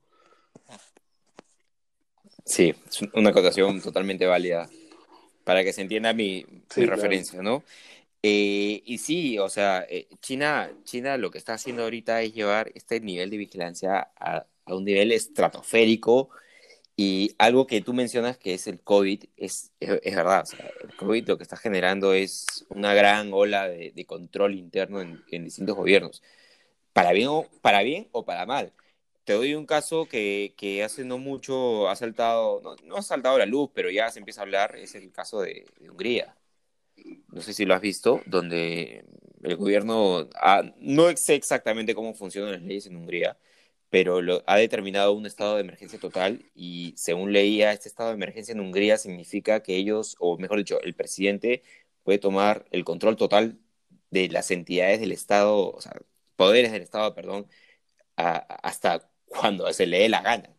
[2.46, 4.70] Sí, es una acotación totalmente válida
[5.44, 6.96] para que se entienda mi, Sí, mi claro.
[6.96, 7.64] referencia, ¿no?
[8.22, 12.72] Eh, y sí, o sea, eh, China, China lo que está haciendo ahorita es llevar
[12.76, 16.30] este nivel de vigilancia a, a un nivel estratosférico
[17.02, 20.70] y algo que tú mencionas que es el COVID, es, es, es verdad, o sea,
[20.84, 25.24] el COVID lo que está generando es una gran ola de, de control interno en,
[25.32, 26.22] en distintos gobiernos,
[26.94, 28.74] para bien, o, para bien o para mal.
[29.26, 33.38] Te doy un caso que, que hace no mucho ha saltado, no, no ha saltado
[33.38, 36.36] la luz, pero ya se empieza a hablar, es el caso de, de Hungría.
[37.30, 39.06] No sé si lo has visto, donde
[39.44, 43.38] el gobierno ha- no sé exactamente cómo funcionan las leyes en Hungría,
[43.90, 48.16] pero lo, ha determinado un estado de emergencia total y según leía, este estado de
[48.16, 51.64] emergencia en Hungría significa que ellos, o mejor dicho, el presidente
[52.04, 53.58] puede tomar el control total
[54.12, 55.94] de las entidades del Estado, o sea,
[56.36, 57.48] poderes del Estado, perdón,
[58.18, 60.50] a- hasta cuando se le dé la gana.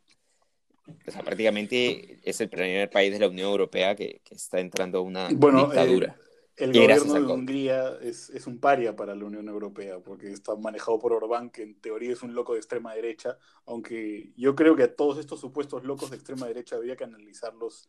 [1.07, 4.99] O sea, prácticamente es el primer país de la Unión Europea que, que está entrando
[4.99, 6.17] a una Bueno, dictadura.
[6.19, 6.30] eh,
[6.61, 7.35] el Y gobierno de.
[7.35, 11.63] Hungría es, es un paria para la Unión Europea, porque está manejado por Orbán, que
[11.63, 15.41] en teoría es un loco de extrema derecha, aunque yo creo que a todos estos
[15.41, 17.89] supuestos locos de extrema derecha había que analizarlos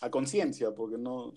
[0.00, 1.32] a conciencia, porque no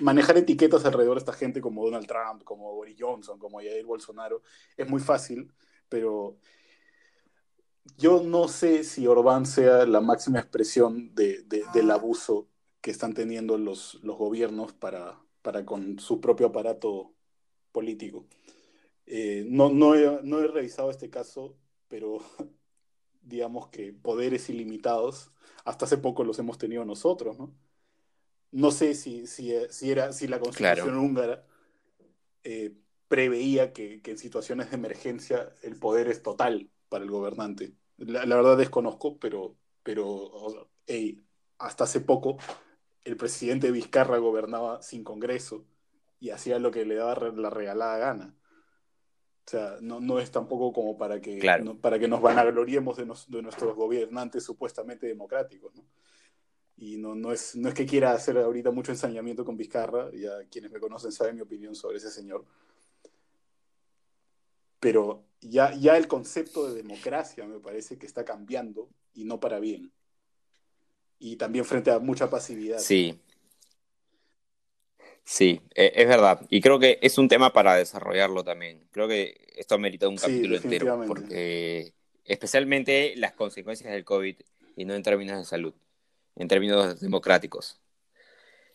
[0.00, 4.42] manejar etiquetas alrededor de esta gente como Donald Trump, como Boris Johnson, como Jair Bolsonaro,
[4.76, 5.52] es muy fácil,
[5.88, 6.38] pero
[7.96, 12.48] yo no sé si Orbán sea la máxima expresión de, de- del abuso
[12.80, 17.12] que están teniendo los, los gobiernos para, para con su propio aparato
[17.72, 18.26] político.
[19.06, 21.56] Eh, no, no, he, no he revisado este caso,
[21.88, 22.18] pero
[23.22, 25.32] digamos que poderes ilimitados,
[25.64, 27.54] hasta hace poco los hemos tenido nosotros, ¿no?
[28.50, 31.02] No sé si, si, si era, si la constitución Claro.
[31.02, 31.46] húngara
[32.44, 32.72] eh,
[33.06, 37.74] preveía que, que en situaciones de emergencia el poder es total para el gobernante.
[37.98, 41.22] La, la verdad desconozco, pero, pero o sea, ey,
[41.58, 42.38] hasta hace poco
[43.08, 45.64] el presidente Vizcarra gobernaba sin Congreso
[46.20, 48.34] y hacía lo que le daba la regalada gana.
[49.46, 51.64] O sea, no, no es tampoco como para que, Claro.
[51.64, 55.84] no- para que nos vanagloriemos de, nos- de nuestros gobernantes supuestamente democráticos, ¿no?
[56.76, 60.44] Y no, no, es, no es que quiera hacer ahorita mucho ensañamiento con Vizcarra, ya
[60.50, 62.44] quienes me conocen saben mi opinión sobre ese señor.
[64.80, 69.58] Pero ya, ya el concepto de democracia me parece que está cambiando y no para
[69.60, 69.90] bien.
[71.20, 72.84] Y también frente a mucha pasividad.
[72.84, 73.20] Sí.
[75.24, 76.46] Sí, e- es verdad.
[76.50, 78.86] Y creo que es un tema para desarrollarlo también.
[78.90, 84.36] Creo que esto amerita un Sí, capítulo entero, porque especialmente las consecuencias del COVID,
[84.76, 85.74] y no en términos de salud,
[86.36, 87.80] en términos democráticos.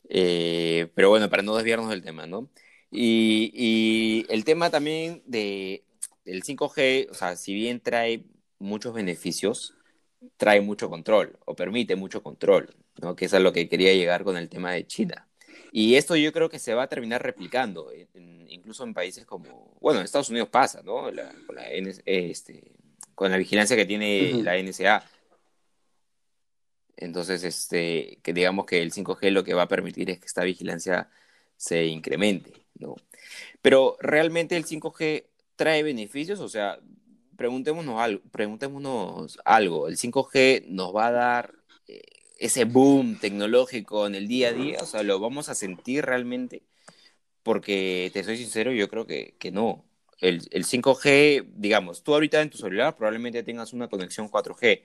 [0.09, 2.49] Eh, pero bueno, para no desviarnos del tema, ¿no?
[2.91, 5.85] Y, y el tema también de,
[6.25, 8.25] del 5G, o sea, si bien trae
[8.59, 9.73] muchos beneficios,
[10.37, 13.15] trae mucho control, o permite mucho control, ¿no?
[13.15, 15.27] Que es a lo que quería llegar con el tema de China.
[15.71, 19.75] Y esto yo creo que se va a terminar replicando, en- incluso en países como,
[19.81, 21.09] bueno, en Estados Unidos pasa, ¿no?
[21.11, 22.71] La- con, la NS este,
[23.15, 25.03] con la vigilancia que tiene la NSA.
[26.95, 30.43] Entonces, este, que digamos que el 5G lo que va a permitir es que esta
[30.43, 31.09] vigilancia
[31.57, 32.95] se incremente, ¿no?
[33.61, 36.79] Pero realmente el 5G trae beneficios, o sea,
[37.37, 41.55] preguntémonos algo, preguntémonos algo, ¿el 5G nos va a dar
[41.87, 42.01] eh,
[42.39, 44.79] ese boom tecnológico en el día a día?
[44.81, 46.63] O sea, ¿lo vamos a sentir realmente?
[47.43, 49.85] Porque te soy sincero, yo creo que, que no.
[50.19, 54.83] El, el 5G, digamos, tú ahorita en tu celular probablemente tengas una conexión 4G.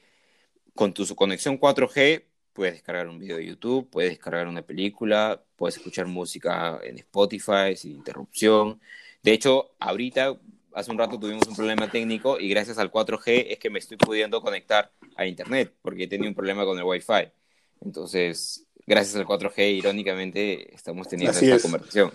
[0.75, 2.25] Con tu conexión 4G
[2.59, 7.77] puedes descargar un video de YouTube, puedes descargar una película, puedes escuchar música en Spotify
[7.77, 8.81] sin interrupción.
[9.23, 10.37] De hecho, ahorita,
[10.79, 13.97] hace un rato tuvimos un problema técnico y gracias al 4G es que me estoy
[13.97, 17.33] pudiendo conectar a Internet porque tenía un problema con el Wi-Fi.
[17.81, 21.63] Entonces, gracias al 4G, irónicamente, estamos teniendo Así esta es.
[21.63, 22.13] conversación.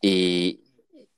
[0.00, 0.60] Y,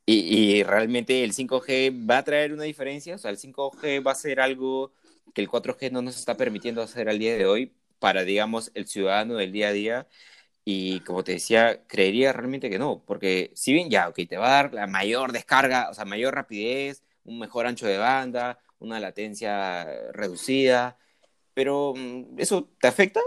[0.04, 4.12] y, y realmente el 5G va a traer una diferencia, o sea, el 5G va
[4.12, 4.92] a ser algo
[5.34, 8.86] que el 4G no nos está permitiendo hacer al día de hoy para, digamos, el
[8.86, 10.08] ciudadano del día a día.
[10.64, 14.46] Y como te decía, creería realmente que no, porque si bien ya, ok, te va
[14.48, 19.00] a dar la mayor descarga, o sea, mayor rapidez, un mejor ancho de banda, una
[19.00, 20.98] latencia reducida,
[21.54, 23.20] pero mm, ¿eso te afecta?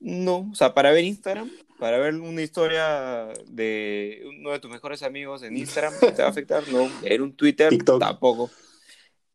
[0.00, 5.02] No, o sea, para ver Instagram, para ver una historia de uno de tus mejores
[5.02, 6.66] amigos en Instagram, ¿te va a afectar?
[6.68, 8.00] No, ver un Twitter, TikTok.
[8.00, 8.50] tampoco.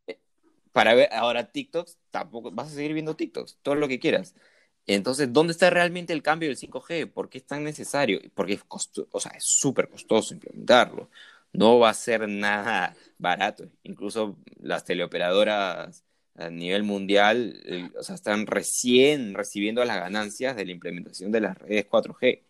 [0.07, 0.19] Eh,
[0.71, 4.35] Para ver ahora TikToks, tampoco, vas a seguir viendo TikToks, todo lo que quieras.
[4.87, 7.11] Entonces, ¿dónde está realmente el cambio del 5G?
[7.11, 8.19] ¿Por qué es tan necesario?
[8.35, 11.09] Porque es costoso, o sea, es súper costoso implementarlo.
[11.53, 13.69] No va a ser nada barato.
[13.83, 16.03] Incluso las teleoperadoras
[16.35, 21.57] a nivel mundial, o sea, están recién recibiendo las ganancias de la implementación de las
[21.57, 22.41] redes 4G.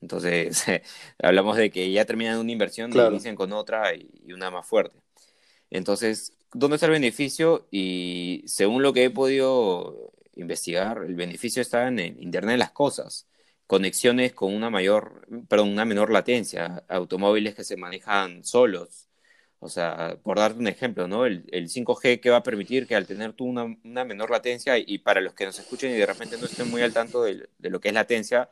[0.00, 0.64] Entonces,
[1.22, 4.96] hablamos de que ya terminan una inversión y inician con otra y, una más fuerte.
[5.70, 7.66] Entonces, ¿dónde está el beneficio?
[7.70, 13.26] Y según lo que he podido investigar, el beneficio está en Internet de las cosas,
[13.66, 19.08] conexiones con una mayor, perdón, una menor latencia, automóviles que se manejan solos.
[19.58, 21.26] O sea, por darte un ejemplo, ¿no?
[21.26, 25.20] El, 5G que va a permitir que al tener tú una, menor latencia, y para
[25.20, 27.80] los que nos escuchen y de repente no estén muy al tanto de, de lo
[27.80, 28.50] que es latencia,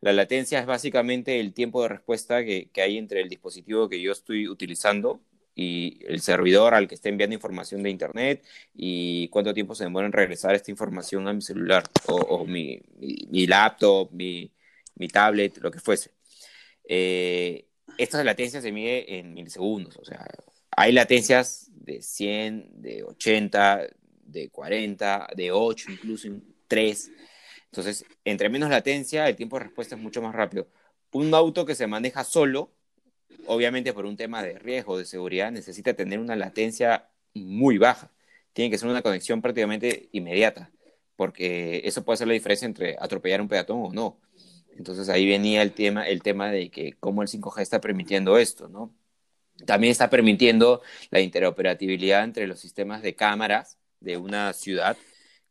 [0.00, 4.12] la latencia es básicamente el tiempo de respuesta que, hay entre el dispositivo que yo
[4.12, 5.20] estoy utilizando
[5.58, 10.06] y el servidor al que esté enviando información de Internet y cuánto tiempo se demora
[10.06, 12.82] en regresar esta información a mi celular o, mi,
[13.46, 14.52] laptop, mi,
[15.10, 16.10] tablet, lo que fuese.
[16.86, 17.66] Eh,
[17.96, 20.26] esta latencia se mide en milisegundos, o sea,
[20.76, 23.86] hay latencias de 100, de 80,
[24.24, 27.10] de 40, de 8, incluso en 3.
[27.66, 30.68] Entonces, entre menos latencia, el tiempo de respuesta es mucho más rápido.
[31.12, 32.75] Un auto que se maneja solo,
[33.46, 38.10] obviamente por un tema de riesgo, de seguridad, necesita tener una latencia muy baja.
[38.52, 40.70] Tiene que ser una conexión prácticamente inmediata,
[41.16, 44.20] porque eso puede ser la diferencia entre atropellar un peatón o no.
[44.76, 48.68] Entonces ahí venía el tema, el tema de que cómo el 5G está permitiendo esto,
[48.68, 48.94] ¿no?
[49.64, 54.96] También está permitiendo la interoperabilidad entre los sistemas de cámaras de una ciudad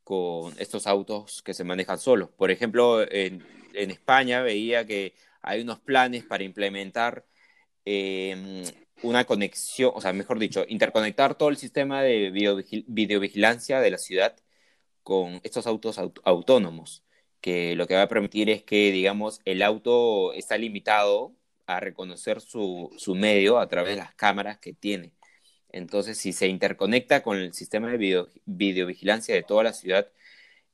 [0.04, 2.30] con estos autos que se manejan solos.
[2.30, 3.44] Por ejemplo, en,
[3.74, 7.26] España veía que hay unos planes para implementar
[7.86, 8.64] em,
[9.04, 12.32] una conexión, o sea, mejor dicho, interconectar todo el sistema de
[12.88, 14.36] videovigilancia de la ciudad
[15.04, 17.04] con estos autos autónomos,
[17.42, 21.36] que lo que va a permitir es que, digamos, el auto está limitado
[21.68, 25.14] a reconocer su, su medio a través de las cámaras que tiene.
[25.70, 30.10] Entonces, si se interconecta con el sistema de video, videovigilancia de toda la ciudad,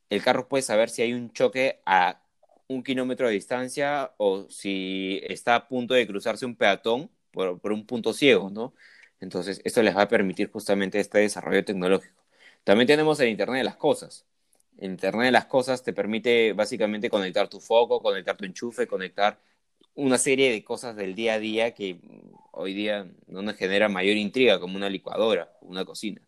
[0.09, 2.20] el carro puede saber si hay un choque a
[2.71, 7.85] un kilómetro de distancia o si está a punto de cruzarse un peatón por, un
[7.85, 8.73] punto ciego, ¿no?
[9.19, 12.23] Entonces, esto les va a permitir justamente este desarrollo tecnológico.
[12.63, 14.25] También tenemos el Internet de las Cosas.
[14.77, 19.39] El Internet de las Cosas te permite básicamente conectar tu foco, conectar tu enchufe, conectar
[19.95, 21.99] una serie de cosas del día a día que
[22.51, 26.21] hoy día no nos genera mayor intriga como una licuadora, una cocina.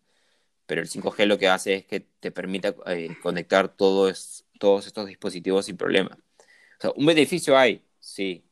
[0.66, 5.06] Pero el 5G lo que hace es que te permita eh, conectar todos, todos estos
[5.06, 6.18] dispositivos sin problema.
[6.84, 8.44] Sea, un beneficio hay, sí,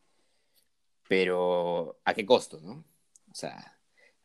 [1.07, 2.83] pero ¿a qué costo, no?
[3.31, 3.79] O sea,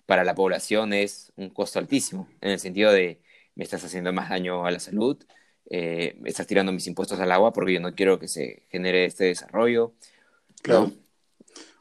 [0.05, 3.19] para la población es un costo altísimo, en el sentido de
[3.55, 5.21] me estás haciendo más daño a la salud,
[5.69, 9.03] eh, me estás tirando mis impuestos al agua porque yo no quiero que se genere
[9.03, 9.93] este desarrollo.
[10.61, 10.93] Claro.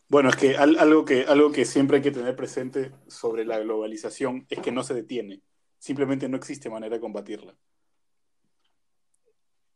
[0.09, 4.47] Bueno, es que algo, que algo que siempre hay que tener presente sobre la globalización
[4.51, 5.43] es que no se detiene.
[5.79, 7.55] Simplemente no existe manera de combatirla.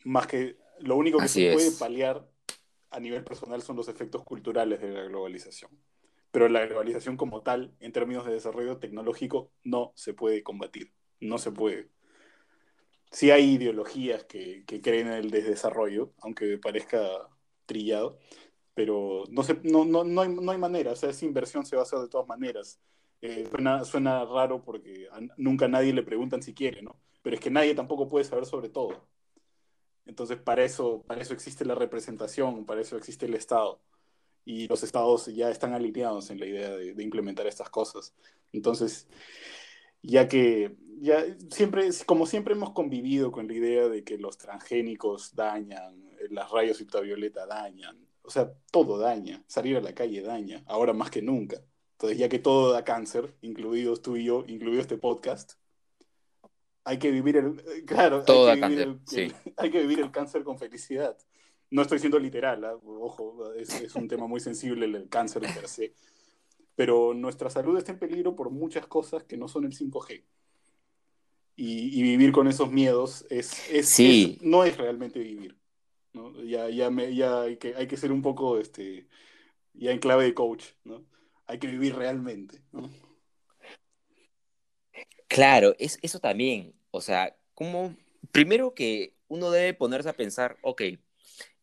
[0.02, 2.28] Más que lo único que se puede paliar
[2.90, 5.70] a nivel personal son los efectos culturales de la globalización.
[6.30, 10.92] Pero la globalización como tal, en términos de desarrollo tecnológico, no se puede combatir.
[11.20, 11.88] No se puede.
[13.10, 17.00] Sí hay ideologías que, que creen en el desarrollo, aunque parezca
[17.66, 18.18] trillado,
[18.74, 21.76] pero no, se, no, no, no, hay, no hay manera, o sea, esa inversión se
[21.76, 22.80] va a hacer de todas maneras.
[23.20, 26.96] Eh, suena, suena, raro porque nunca a nadie le preguntan si quiere, ¿no?
[27.22, 29.06] Pero es que nadie tampoco puede saber sobre todo.
[30.10, 33.80] Entonces, para eso, para eso existe la representación, para eso existe el Estado.
[34.44, 38.12] Y los estados ya están alineados en la idea de, implementar estas cosas.
[38.52, 39.06] Entonces,
[40.02, 45.36] ya que ya siempre, como siempre hemos convivido con la idea de que los transgénicos
[45.36, 50.92] dañan, las rayos ultravioleta dañan, o sea, todo daña, salir a la calle daña, ahora
[50.92, 51.62] más que nunca.
[51.92, 55.52] Entonces, ya que todo da cáncer, incluidos tú y yo, incluido este podcast,
[56.84, 60.44] hay que vivir el, eh, claro, hay, que vivir el, hay que vivir el cáncer
[60.44, 61.16] con felicidad.
[61.70, 62.76] No estoy siendo literal, ¿ah?
[62.84, 65.94] ojo, es, un tema muy sensible el, cáncer per se,
[66.74, 70.24] pero nuestra salud está en peligro por muchas cosas que no son el 5G.
[71.56, 75.58] Y, vivir con esos miedos es, es, no es realmente vivir.
[76.44, 79.06] Ya, ya, me, ya hay, que, hay que ser un poco, este,
[79.74, 81.04] ya en clave de coach, ¿no?
[81.46, 82.90] Hay que vivir realmente, ¿no?
[85.28, 87.96] Claro, es, eso también, o sea, como,
[88.32, 90.82] primero que uno debe ponerse a pensar, ok,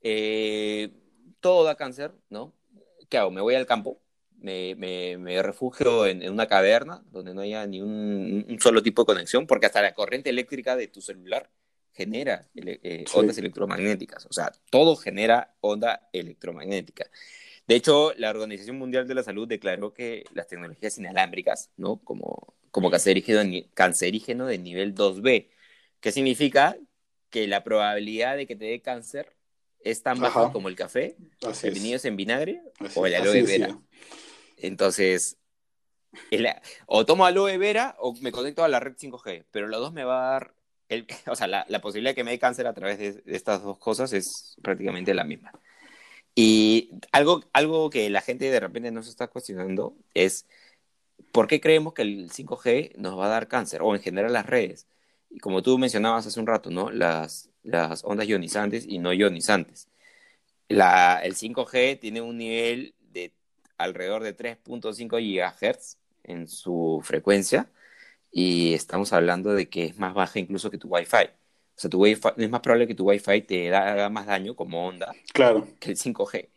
[0.02, 0.92] eh,
[1.40, 2.54] todo da cáncer, ¿no?
[3.10, 3.32] ¿Qué hago?
[3.32, 4.02] ¿Me voy al campo?
[4.40, 9.08] Me, me, refugio en, una caverna donde no haya ni un, un, solo tipo de
[9.08, 11.50] conexión, porque hasta la corriente eléctrica de tu celular
[11.98, 17.10] genera eh, ondas electromagnéticas, o sea, todo genera onda electromagnética.
[17.68, 21.98] De hecho, la Organización Mundial de la Salud declaró que las tecnologías inalámbricas, ¿no?
[21.98, 23.42] Como, como cancerígeno,
[23.74, 25.50] cancerígeno de nivel 2B,
[26.00, 26.78] que significa
[27.30, 29.36] que la probabilidad de que te dé cáncer
[29.80, 31.16] es tan baja como el café,
[31.64, 32.62] el vinilo en vinagre
[32.96, 33.78] o el aloe vera.
[34.58, 35.38] Entonces,
[36.86, 40.04] o tomo aloe vera o me conecto a la red 5G, pero los dos me
[40.04, 40.54] va a dar,
[40.90, 43.78] el, o sea, la, posibilidad de que me dé cáncer a través de estas dos
[43.78, 45.52] cosas es prácticamente la misma.
[46.36, 50.46] Y algo, algo que la gente de repente no se está cuestionando es
[51.38, 54.48] por qué creemos que el 5G nos va a dar cáncer o en general las
[54.48, 54.88] redes.
[55.30, 56.90] Y como tú mencionabas hace un rato, ¿no?
[56.90, 59.88] Las, las ondas ionizantes y no ionizantes.
[60.68, 63.34] La, el 5G tiene un nivel de
[63.78, 67.70] alrededor de 3.5 GHz en su frecuencia
[68.32, 71.26] y estamos hablando de que es más baja incluso que tu Wi-Fi.
[71.26, 72.20] O sea, tu es
[72.50, 75.68] más probable que tu Wi-Fi te haga más daño como onda claro.
[75.80, 76.50] que el 5G.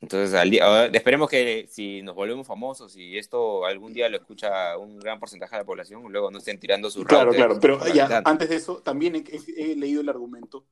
[0.00, 0.34] Entonces,
[0.92, 5.56] esperemos que si nos volvemos famosos y esto algún día lo escucha un gran porcentaje
[5.56, 8.78] de la población, luego no estén tirando su Claro, claro, pero ya, antes de eso,
[8.78, 10.64] también he, leído el argumento,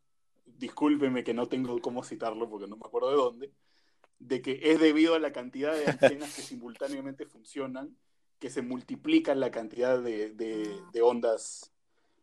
[0.46, 3.52] discúlpeme que no tengo cómo citarlo porque no me acuerdo de dónde,
[4.18, 7.94] de que es debido a la cantidad de antenas que simultáneamente funcionan
[8.38, 11.72] que se multiplica la cantidad de, de ondas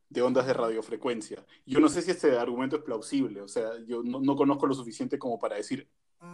[0.09, 1.45] de ondas de radiofrecuencia.
[1.65, 5.17] Yo no sé si este argumento es plausible, o sea, yo no, conozco lo suficiente
[5.19, 5.87] como para decir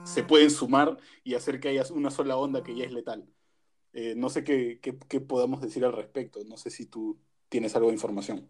[0.04, 3.26] se pueden sumar y hacer que haya una sola onda que ya es letal.
[3.94, 4.80] Eh, no sé qué,
[5.28, 7.20] podamos decir al respecto, no sé si tú
[7.50, 8.50] tienes algo de información.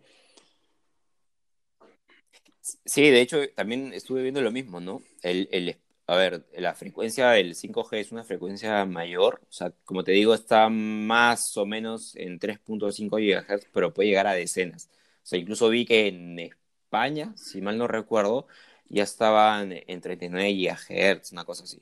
[2.86, 5.02] Sí, de hecho, también estuve viendo lo mismo, ¿no?
[5.24, 10.12] El, a ver, la frecuencia del 5G es una frecuencia mayor, o sea, como te
[10.12, 14.90] digo, está más o menos en 3.5 GHz, pero puede llegar a decenas.
[15.24, 18.48] O sea, incluso vi que en España, si mal no recuerdo,
[18.92, 21.82] ya estaban en 39 GHz, una cosa así.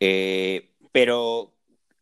[0.00, 1.54] Eh, pero,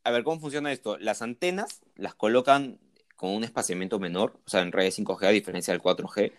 [0.04, 0.98] a ver, ¿cómo funciona esto?
[0.98, 2.78] Las antenas las colocan
[3.16, 6.32] con un espaciamiento menor, o sea, en redes 5G a diferencia del 4G,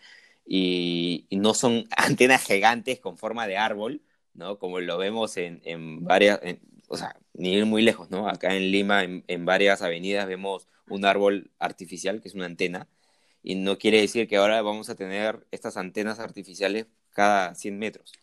[0.46, 4.02] y, no son antenas gigantes con forma de árbol,
[4.34, 4.60] ¿no?
[4.60, 6.40] Como lo vemos en, en varias,
[6.88, 8.30] o sea, ni ir muy lejos, ¿no?
[8.30, 12.88] Acá en Lima, en, en varias avenidas, vemos un árbol artificial, que es una antena,
[13.44, 18.14] y no quiere decir que ahora vamos a tener estas antenas artificiales cada 100 metros.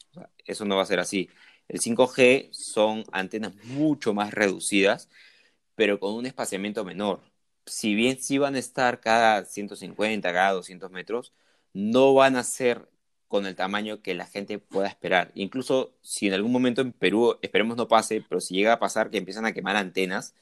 [0.46, 1.30] eso no va a ser así.
[1.68, 5.08] El 5G son antenas mucho más reducidas,
[5.76, 7.22] pero con un espaciamiento menor.
[7.66, 11.32] Si bien sí van a estar cada 150, cada 200 metros,
[11.72, 12.88] no van a ser
[13.28, 15.30] con el tamaño que la gente pueda esperar.
[15.36, 19.10] Incluso si en algún momento en Perú, esperemos no pase, pero si llega a pasar
[19.10, 20.34] que empiezan a quemar antenas,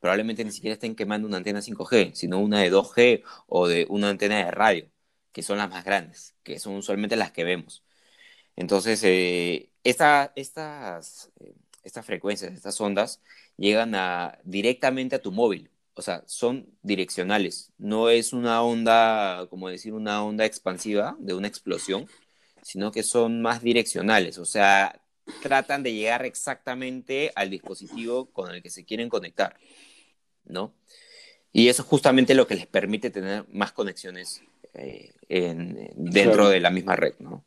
[0.00, 4.10] probablemente ni siquiera estén quemando una antena 5G, sino una de 2G o de una
[4.10, 4.90] antena de radio,
[5.32, 7.84] que son las más grandes, que son usualmente las que vemos.
[8.56, 10.30] Entonces, eh, estas,
[11.40, 13.20] eh, estas frecuencias, estas ondas,
[13.56, 15.70] llegan a, directamente a tu móvil.
[15.94, 17.72] O sea, son direccionales.
[17.78, 22.08] No es una onda, como decir, una onda expansiva de una explosión,
[22.62, 24.38] sino que son más direccionales.
[24.38, 25.02] O sea,
[25.42, 29.56] tratan de llegar exactamente al dispositivo con el que se quieren conectar.
[30.44, 30.74] ¿no?
[31.52, 34.42] Y eso es justamente lo que les permite tener más conexiones
[34.74, 35.12] eh,
[35.94, 37.44] dentro de la misma red, ¿no?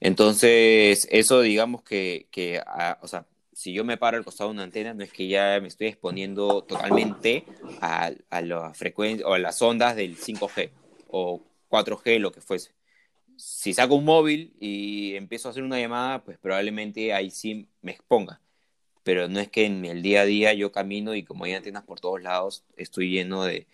[0.00, 2.28] Entonces, eso digamos que,
[2.66, 5.26] ah, o sea, si yo me paro al costado de una antena, no es que
[5.26, 7.44] ya me estoy exponiendo totalmente
[7.80, 10.70] a, a la frecuencia o a las ondas del 5G
[11.08, 12.72] o 4G, lo que fuese.
[13.36, 17.92] Si saco un móvil y empiezo a hacer una llamada, pues probablemente ahí sí me
[17.92, 18.40] exponga
[19.08, 21.82] pero no es que en el día a día yo camino y como hay antenas
[21.82, 23.66] por todos lados, estoy lleno de,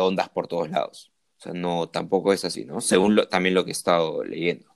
[0.00, 1.12] ondas por todos lados.
[1.38, 2.80] O sea, no, tampoco es así, ¿no?
[2.80, 4.73] Según también lo que he estado leyendo.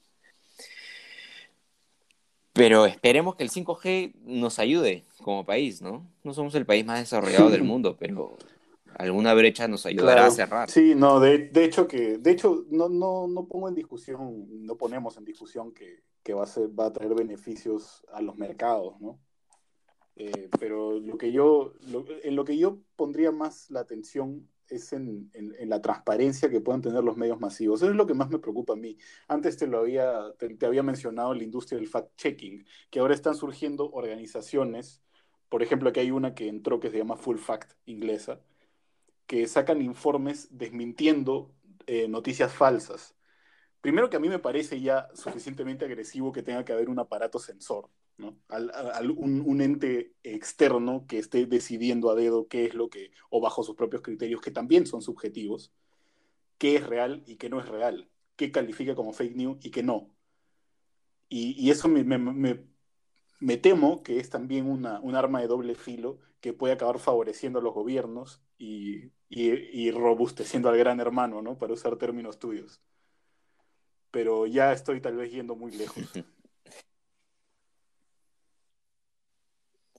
[2.58, 6.10] Pero esperemos que el 5G nos ayude como país, ¿no?
[6.24, 8.36] No somos el país más desarrollado del mundo, pero
[8.96, 10.68] alguna brecha nos ayudará a cerrar.
[10.68, 15.16] Sí, no, de, hecho que, de hecho, no, no, no pongo en discusión, no ponemos
[15.16, 16.02] en discusión que,
[16.34, 19.18] va a ser, va a traer beneficios a los mercados, ¿no?
[20.16, 21.74] Eh, pero lo que yo,
[22.24, 25.30] en lo que yo pondría más la atención es en,
[25.66, 27.82] la transparencia que puedan tener los medios masivos.
[27.82, 28.96] Eso es lo que más me preocupa a mí.
[29.28, 33.90] Antes te lo había, te, había mencionado la industria del fact-checking, que ahora están surgiendo
[33.90, 35.02] organizaciones,
[35.48, 38.40] por ejemplo, aquí hay una que entró que se llama Full Fact inglesa,
[39.26, 41.54] que sacan informes desmintiendo
[41.86, 43.14] eh, noticias falsas.
[43.80, 47.38] Primero que a mí me parece ya suficientemente agresivo que tenga que haber un aparato
[48.18, 53.40] sensor al, un, ente externo que esté decidiendo a dedo qué es lo que, o
[53.40, 55.72] bajo sus propios criterios, que también son subjetivos,
[56.58, 59.82] qué es real y qué no es real, qué califica como fake news y qué
[59.82, 60.10] no.
[61.30, 66.54] Y, eso me, me, temo que es también una, un arma de doble filo que
[66.54, 71.58] puede acabar favoreciendo a los gobiernos y, y, robusteciendo al gran hermano, ¿no?
[71.58, 72.80] Para usar términos tuyos.
[74.10, 76.02] Pero ya estoy tal vez yendo muy lejos.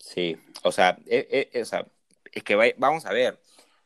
[0.09, 1.63] Sí, o sea, eh, eh,
[2.31, 3.39] es que vamos a ver,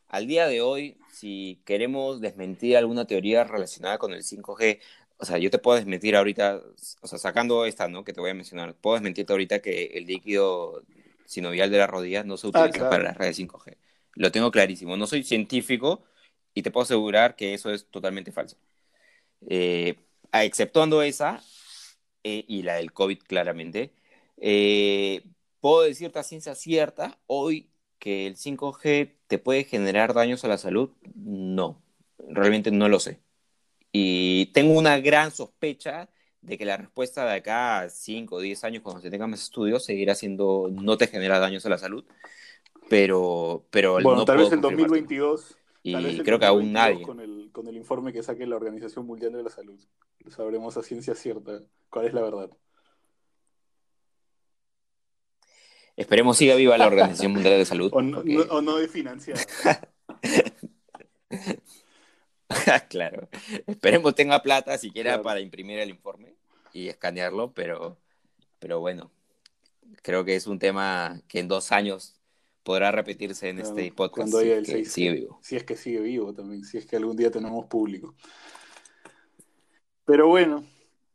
[0.07, 4.79] al día de hoy, si queremos desmentir alguna teoría relacionada con el 5G,
[5.17, 6.61] o sea, yo te puedo desmentir ahorita,
[7.01, 8.05] o sea, sacando esta, ¿no?
[8.05, 10.83] Que te voy a mencionar, puedo desmentirte ahorita que el líquido
[11.25, 13.75] sinovial de las rodillas no se ah, utiliza para las redes 5G.
[14.13, 14.95] Lo tengo clarísimo.
[14.95, 16.03] No soy científico
[16.53, 18.55] y te puedo asegurar que eso es totalmente falso.
[19.49, 19.95] Eh,
[20.31, 21.43] exceptuando esa
[22.23, 23.91] eh, y la del COVID, claramente,
[24.37, 25.21] eh,
[25.63, 30.57] puedo decirte a ciencia cierta hoy que el 5G te puede generar daños a la
[30.57, 30.89] salud.
[31.15, 31.81] No,
[32.27, 33.21] realmente no lo sé.
[33.93, 36.09] Y tengo una gran sospecha
[36.41, 39.41] de que la respuesta de acá a 5 o 10 años, cuando se tengan más
[39.41, 42.03] estudios, seguirá siendo no te genera daños a la salud.
[42.89, 45.55] Pero, pero bueno, tal vez en 2022.
[45.81, 47.03] Y creo que aún nadie.
[47.03, 49.79] Con el, con el informe que saque la Organización Mundial de la Salud,
[50.27, 52.49] sabremos a ciencia cierta cuál es la verdad.
[55.95, 57.91] Esperemos siga viva la Organización Mundial de Salud.
[57.93, 59.41] o, no, o no financiada.
[62.89, 63.29] claro.
[63.67, 66.35] Esperemos tenga plata siquiera para imprimir el informe
[66.73, 67.97] y escanearlo, pero,
[68.59, 69.11] pero bueno,
[70.01, 72.15] creo que es un tema que en dos años
[72.63, 74.31] podrá repetirse en este podcast.
[74.31, 75.39] Cuando haya el si sigue vivo.
[75.41, 78.15] Si es que sigue vivo también, si es que algún día tenemos público.
[80.05, 80.65] Pero bueno,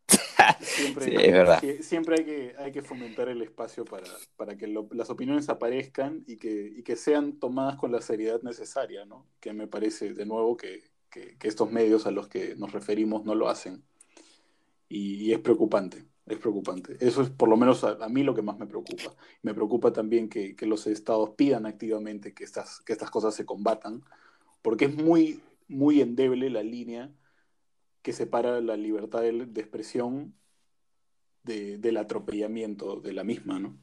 [0.60, 1.62] siempre, es verdad.
[1.80, 4.06] siempre hay que, hay que fomentar el espacio para,
[4.36, 9.04] para que las opiniones aparezcan y que, y que sean tomadas con la seriedad necesaria,
[9.04, 9.26] ¿no?
[9.40, 13.34] Que me parece, de nuevo, que, que, estos medios a los que nos referimos no
[13.34, 13.82] lo hacen.
[14.88, 16.96] Y, es preocupante, es preocupante.
[17.00, 19.14] Eso es por lo menos a, mí lo que más me preocupa.
[19.42, 24.02] Me preocupa también que, los estados pidan activamente que estas, que estas cosas se combatan,
[24.62, 27.10] porque es muy, muy endeble la línea
[28.02, 30.34] que separa la libertad de, expresión
[31.44, 33.78] del atropellamiento de la misma, ¿no?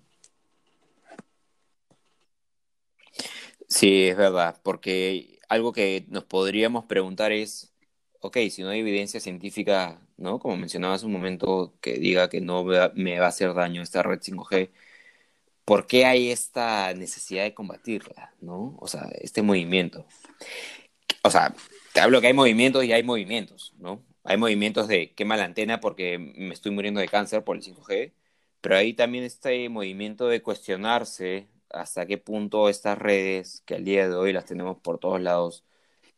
[3.67, 7.73] Sí, es verdad, porque algo que nos podríamos preguntar es,
[8.19, 10.39] ok, si no hay evidencia científica, ¿no?
[10.39, 14.03] Como mencionaba hace un momento, que diga que no me va a hacer daño esta
[14.03, 14.69] red 5G,
[15.65, 18.77] ¿por qué hay esta necesidad de combatirla, ¿no?
[18.79, 20.05] O sea, este movimiento.
[21.23, 21.55] O sea,
[21.95, 24.03] te hablo que hay movimientos y hay movimientos, ¿no?
[24.25, 28.11] Hay movimientos de quema la antena porque me estoy muriendo de cáncer por el 5G,
[28.59, 34.09] pero hay también este movimiento de cuestionarse hasta qué punto estas redes, que al día
[34.09, 35.63] de hoy las tenemos por todos lados,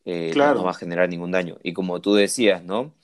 [0.04, 1.60] eh, no va a generar ningún daño.
[1.62, 2.96] Y como tú decías, ¿no?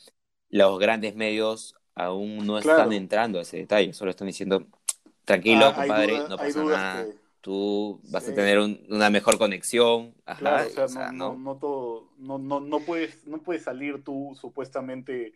[0.50, 4.66] Los grandes medios aún no están entrando a ese detalle, solo están diciendo,
[5.26, 7.06] tranquilo, ah, compadre, no pasa nada.
[7.44, 10.16] Tú vas a tener una mejor conexión.
[10.38, 15.34] claro, o sea, no, no, todo, no, no, no, puedes, no puedes salir tú supuestamente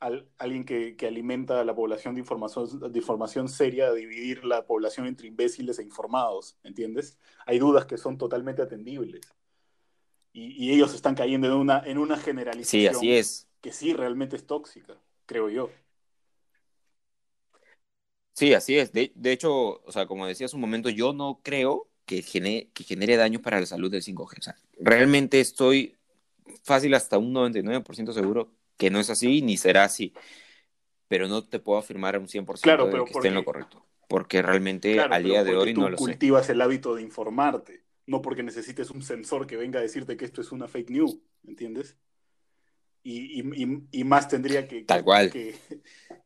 [0.00, 5.28] alguien que, alimenta a la población de información, de información seria, dividir la población entre
[5.28, 7.18] imbéciles e informados, ¿entiendes?
[7.46, 9.20] Hay dudas que son totalmente atendibles.
[10.32, 13.48] Y, ellos están cayendo en una, en una generalización sí, así es.
[13.60, 15.70] que sí realmente es tóxica, creo yo.
[18.34, 18.92] Sí, así es.
[18.92, 23.16] De, hecho, o sea, como decías un momento, yo no creo que genere, que genere
[23.16, 24.38] daños para la salud del 5G.
[24.38, 25.96] O sea, realmente estoy
[26.64, 30.12] fácil hasta un 99% seguro que no es así ni será así.
[31.06, 33.86] Pero no te puedo afirmar un 100% claro, de que esté en lo correcto.
[34.08, 38.42] Porque realmente al día de hoy no lo cultivas el hábito de informarte, no porque
[38.42, 41.96] necesites un sensor que venga a decirte que esto es una fake news, ¿entiendes?
[43.06, 43.42] Y,
[43.92, 45.30] y, más tendría que, Tal cual.
[45.30, 45.54] que,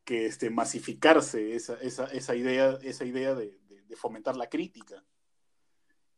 [0.05, 3.59] que este, masificarse esa, esa, esa idea, esa idea de,
[3.97, 5.05] fomentar la crítica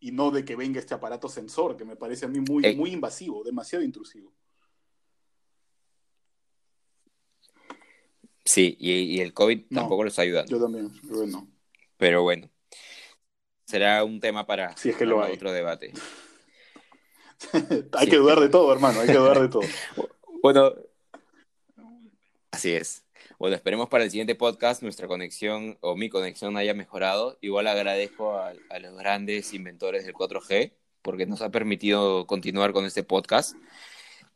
[0.00, 2.76] y no de que venga este aparato sensor que me parece a mí muy, eh.
[2.76, 4.34] muy invasivo, demasiado intrusivo.
[8.44, 10.50] Sí, y, el COVID tampoco lo está ayudando.
[10.50, 11.48] Yo también, bueno.
[11.96, 12.50] Pero bueno,
[13.64, 15.34] será un tema para, si es que lo hay.
[15.34, 15.92] otro debate.
[17.92, 19.62] hay que dudar de todo, hermano, hay que dudar de todo.
[20.42, 20.74] bueno,
[22.50, 23.04] así es.
[23.38, 27.38] Bueno, esperemos para el siguiente podcast nuestra conexión o mi conexión haya mejorado.
[27.40, 30.72] Igual agradezco a, a los grandes inventores del 4G
[31.02, 33.56] porque nos ha permitido continuar con este podcast.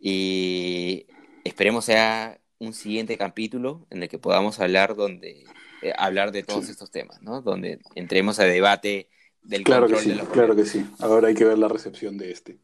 [0.01, 1.07] Y
[1.45, 5.45] esperemos sea un siguiente capítulo en el que podamos hablar donde
[5.83, 7.43] eh, hablar de todos estos temas, ¿no?
[7.43, 9.11] Donde entremos a debate
[9.43, 10.87] del claro control que sí, Claro que sí.
[10.99, 12.59] Ahora hay que ver la recepción de este.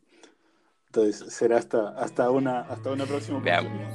[0.92, 3.90] Entonces será hasta, hasta, una, hasta una próxima oportunidad.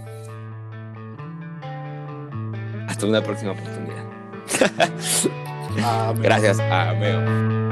[2.88, 4.06] Hasta una próxima oportunidad.
[6.22, 6.58] Gracias.
[6.62, 7.65] Amén.